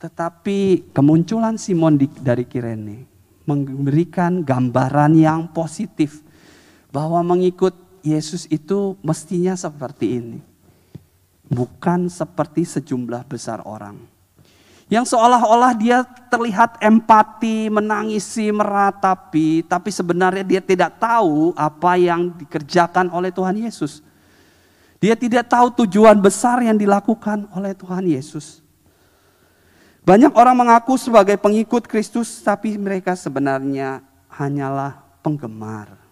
[0.00, 3.04] Tetapi kemunculan Simon dari Kirene
[3.44, 6.24] memberikan gambaran yang positif
[6.88, 10.53] bahwa mengikut Yesus itu mestinya seperti ini.
[11.48, 14.14] Bukan seperti sejumlah besar orang.
[14.92, 23.08] Yang seolah-olah dia terlihat empati, menangisi, meratapi, tapi sebenarnya dia tidak tahu apa yang dikerjakan
[23.08, 24.04] oleh Tuhan Yesus.
[25.00, 28.60] Dia tidak tahu tujuan besar yang dilakukan oleh Tuhan Yesus.
[30.04, 36.03] Banyak orang mengaku sebagai pengikut Kristus, tapi mereka sebenarnya hanyalah penggemar.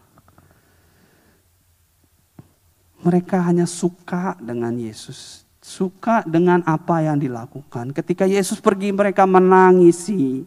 [3.02, 7.90] Mereka hanya suka dengan Yesus, suka dengan apa yang dilakukan.
[7.90, 10.46] Ketika Yesus pergi, mereka menangisi,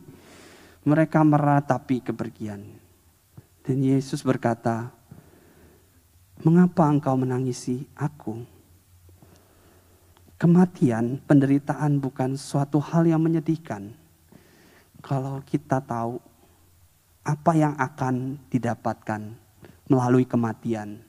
[0.87, 2.63] mereka meratapi kepergian.
[3.59, 4.87] Dan Yesus berkata,
[6.47, 8.47] "Mengapa engkau menangisi Aku?"
[10.39, 13.91] Kematian, penderitaan bukan suatu hal yang menyedihkan.
[15.03, 16.23] Kalau kita tahu
[17.25, 19.33] apa yang akan didapatkan
[19.89, 21.01] melalui kematian,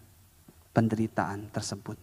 [0.76, 1.96] penderitaan tersebut.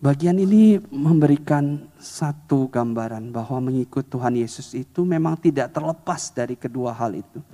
[0.00, 6.96] Bagian ini memberikan satu gambaran bahwa mengikut Tuhan Yesus itu memang tidak terlepas dari kedua
[6.96, 7.44] hal itu.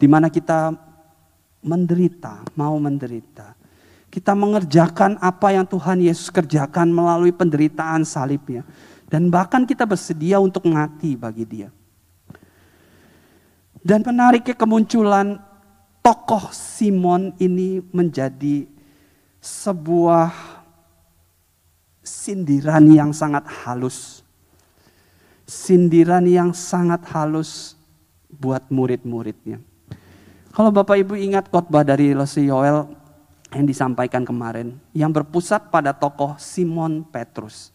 [0.00, 0.72] Di mana kita
[1.60, 3.52] menderita, mau menderita,
[4.08, 8.64] kita mengerjakan apa yang Tuhan Yesus kerjakan melalui penderitaan salibnya.
[9.04, 11.68] Dan bahkan kita bersedia untuk mati bagi dia.
[13.84, 15.49] Dan menariknya kemunculan
[16.00, 18.68] tokoh Simon ini menjadi
[19.40, 20.32] sebuah
[22.04, 24.24] sindiran yang sangat halus.
[25.48, 27.74] Sindiran yang sangat halus
[28.30, 29.58] buat murid-muridnya.
[30.50, 32.86] Kalau Bapak Ibu ingat khotbah dari Lesi Yoel
[33.50, 37.74] yang disampaikan kemarin yang berpusat pada tokoh Simon Petrus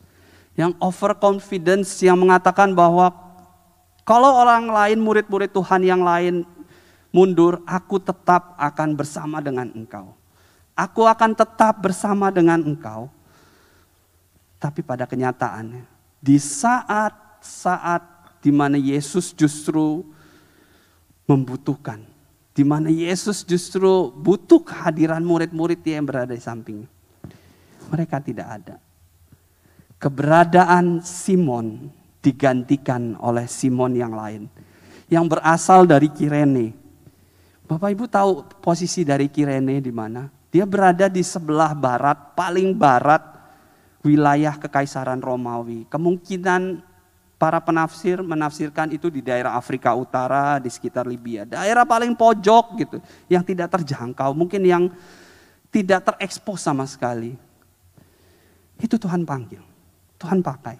[0.55, 3.11] yang overconfidence yang mengatakan bahwa
[4.07, 6.47] kalau orang lain murid-murid Tuhan yang lain
[7.15, 10.11] mundur, aku tetap akan bersama dengan engkau.
[10.75, 13.07] Aku akan tetap bersama dengan engkau.
[14.59, 15.87] Tapi pada kenyataannya,
[16.19, 18.03] di saat-saat
[18.43, 20.03] di mana Yesus justru
[21.23, 22.03] membutuhkan
[22.55, 26.87] di mana Yesus justru butuh kehadiran murid-murid yang berada di sampingnya.
[27.91, 28.75] Mereka tidak ada.
[29.99, 31.91] Keberadaan Simon
[32.23, 34.47] digantikan oleh Simon yang lain.
[35.11, 36.71] Yang berasal dari Kirene.
[37.65, 40.29] Bapak Ibu tahu posisi dari Kirene di mana?
[40.53, 43.25] Dia berada di sebelah barat, paling barat
[44.05, 45.89] wilayah kekaisaran Romawi.
[45.89, 46.85] Kemungkinan
[47.41, 51.43] para penafsir menafsirkan itu di daerah Afrika Utara, di sekitar Libya.
[51.43, 54.83] Daerah paling pojok gitu, yang tidak terjangkau, mungkin yang
[55.73, 57.33] tidak terekspos sama sekali.
[58.77, 59.59] Itu Tuhan panggil,
[60.21, 60.77] Tuhan pakai.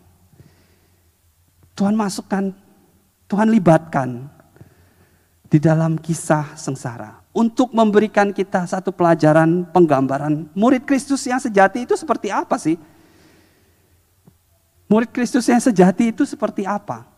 [1.76, 2.54] Tuhan masukkan,
[3.28, 4.35] Tuhan libatkan
[5.46, 11.93] di dalam kisah sengsara untuk memberikan kita satu pelajaran penggambaran murid Kristus yang sejati itu
[12.00, 12.80] seperti apa sih?
[14.86, 17.10] Murid Kristus yang sejati itu seperti apa?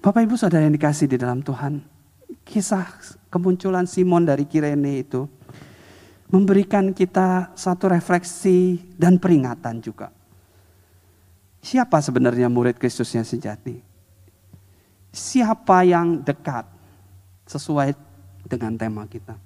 [0.00, 1.84] Bapak Ibu Saudara yang dikasih di dalam Tuhan,
[2.48, 2.88] kisah
[3.28, 5.28] kemunculan Simon dari Kirene itu
[6.32, 10.08] memberikan kita satu refleksi dan peringatan juga.
[11.60, 13.84] Siapa sebenarnya murid Kristus yang sejati?
[15.12, 16.64] Siapa yang dekat
[17.44, 17.92] sesuai
[18.48, 19.36] dengan tema kita?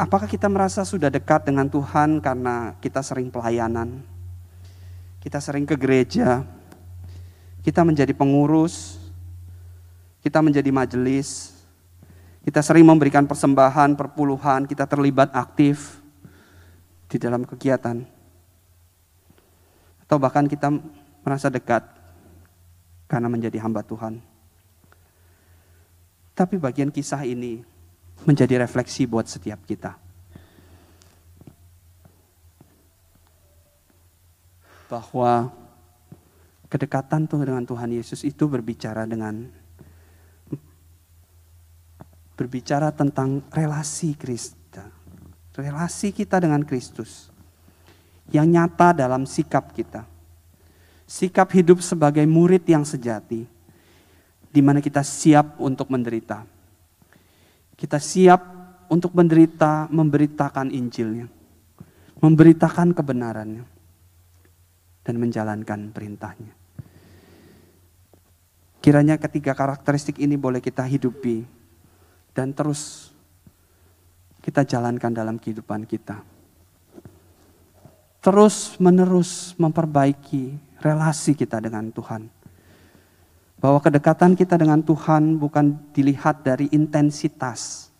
[0.00, 4.00] Apakah kita merasa sudah dekat dengan Tuhan karena kita sering pelayanan,
[5.20, 6.46] kita sering ke gereja,
[7.60, 8.96] kita menjadi pengurus,
[10.24, 11.52] kita menjadi majelis,
[12.46, 16.00] kita sering memberikan persembahan, perpuluhan, kita terlibat aktif
[17.10, 18.17] di dalam kegiatan
[20.08, 20.72] atau bahkan kita
[21.20, 21.84] merasa dekat
[23.04, 24.24] karena menjadi hamba Tuhan.
[26.32, 27.60] Tapi bagian kisah ini
[28.24, 30.00] menjadi refleksi buat setiap kita.
[34.88, 35.52] Bahwa
[36.72, 39.44] kedekatan tuh dengan Tuhan Yesus itu berbicara dengan
[42.32, 44.56] berbicara tentang relasi Kristus,
[45.52, 47.28] relasi kita dengan Kristus
[48.32, 50.04] yang nyata dalam sikap kita.
[51.08, 53.48] Sikap hidup sebagai murid yang sejati,
[54.52, 56.44] di mana kita siap untuk menderita.
[57.72, 58.40] Kita siap
[58.92, 61.24] untuk menderita, memberitakan Injilnya,
[62.20, 63.64] memberitakan kebenarannya,
[65.00, 66.52] dan menjalankan perintahnya.
[68.84, 71.44] Kiranya ketiga karakteristik ini boleh kita hidupi
[72.36, 73.10] dan terus
[74.44, 76.37] kita jalankan dalam kehidupan kita
[78.18, 82.30] terus menerus memperbaiki relasi kita dengan Tuhan.
[83.58, 87.90] Bahwa kedekatan kita dengan Tuhan bukan dilihat dari intensitas,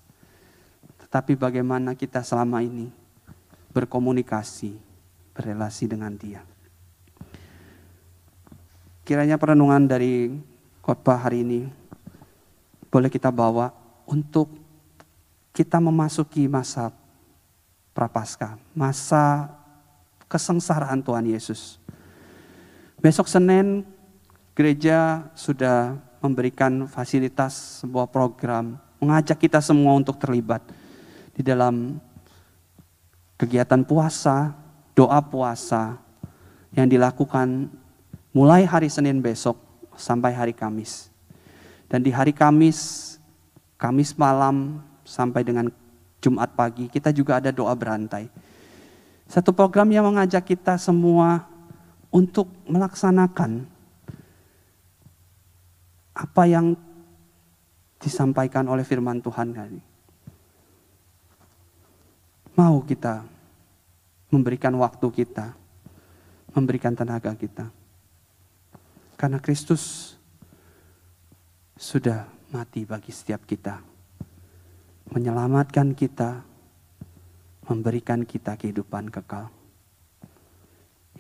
[1.03, 2.87] tetapi bagaimana kita selama ini
[3.75, 4.79] berkomunikasi,
[5.35, 6.47] berrelasi dengan Dia.
[9.03, 10.31] Kiranya perenungan dari
[10.79, 11.67] khotbah hari ini
[12.87, 13.75] boleh kita bawa
[14.07, 14.53] untuk
[15.51, 16.95] kita memasuki masa
[17.99, 19.58] prapaskah, masa
[20.29, 21.81] kesengsaraan Tuhan Yesus.
[23.01, 23.83] Besok Senin
[24.53, 30.63] gereja sudah memberikan fasilitas sebuah program mengajak kita semua untuk terlibat
[31.33, 32.03] di dalam
[33.39, 34.53] kegiatan puasa,
[34.99, 35.97] doa puasa
[36.75, 37.71] yang dilakukan
[38.35, 39.57] mulai hari Senin besok
[39.95, 41.09] sampai hari Kamis.
[41.87, 43.17] Dan di hari Kamis,
[43.79, 45.71] Kamis malam sampai dengan
[46.19, 48.27] Jumat pagi, kita juga ada doa berantai
[49.29, 51.45] satu program yang mengajak kita semua
[52.09, 53.69] untuk melaksanakan
[56.17, 56.73] apa yang
[58.01, 59.81] disampaikan oleh firman Tuhan kali.
[62.57, 63.23] Mau kita
[64.33, 65.55] memberikan waktu kita,
[66.57, 67.71] memberikan tenaga kita.
[69.15, 70.17] Karena Kristus
[71.77, 73.79] sudah mati bagi setiap kita.
[75.15, 76.48] Menyelamatkan kita
[77.69, 79.53] memberikan kita kehidupan kekal.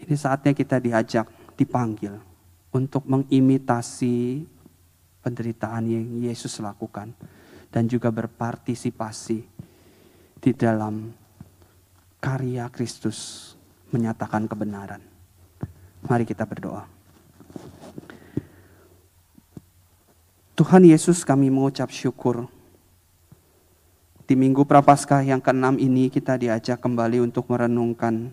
[0.00, 2.16] Ini saatnya kita diajak, dipanggil
[2.72, 4.46] untuk mengimitasi
[5.20, 7.12] penderitaan yang Yesus lakukan
[7.68, 9.38] dan juga berpartisipasi
[10.38, 11.12] di dalam
[12.22, 13.52] karya Kristus
[13.92, 15.02] menyatakan kebenaran.
[16.08, 16.86] Mari kita berdoa.
[20.58, 22.50] Tuhan Yesus kami mengucap syukur
[24.28, 28.28] di Minggu Prapaskah yang keenam ini kita diajak kembali untuk merenungkan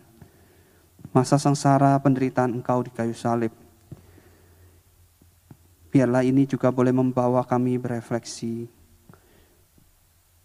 [1.15, 3.55] masa sengsara penderitaan Engkau di kayu salib.
[5.95, 8.67] Biarlah ini juga boleh membawa kami berefleksi,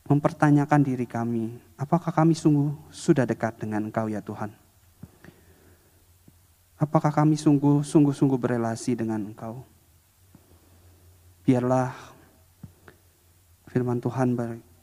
[0.06, 4.54] mempertanyakan diri kami, apakah kami sungguh sudah dekat dengan Engkau ya Tuhan?
[6.78, 9.66] Apakah kami sungguh sungguh berelasi dengan Engkau?
[11.42, 11.90] Biarlah
[13.66, 14.38] firman Tuhan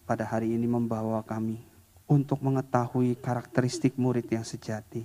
[0.08, 1.60] pada hari ini membawa kami
[2.08, 5.04] untuk mengetahui karakteristik murid yang sejati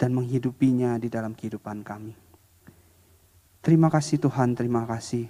[0.00, 2.16] dan menghidupinya di dalam kehidupan kami.
[3.60, 5.28] Terima kasih Tuhan, terima kasih.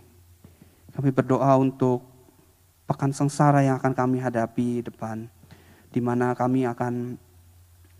[0.94, 2.06] Kami berdoa untuk
[2.86, 5.26] pekan sengsara yang akan kami hadapi depan,
[5.90, 7.18] di mana kami akan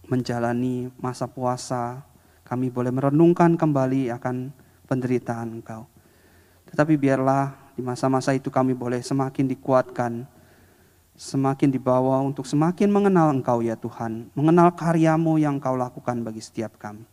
[0.07, 2.07] menjalani masa puasa,
[2.47, 4.55] kami boleh merenungkan kembali akan
[4.87, 5.91] penderitaan Engkau.
[6.71, 10.25] Tetapi biarlah di masa-masa itu kami boleh semakin dikuatkan,
[11.13, 16.81] semakin dibawa untuk semakin mengenal Engkau ya Tuhan, mengenal karyamu yang Engkau lakukan bagi setiap
[16.81, 17.05] kami.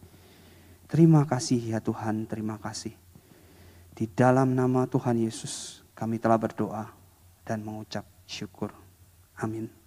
[0.88, 2.95] Terima kasih ya Tuhan, terima kasih.
[3.91, 6.88] Di dalam nama Tuhan Yesus kami telah berdoa
[7.43, 8.72] dan mengucap syukur.
[9.36, 9.83] Amin.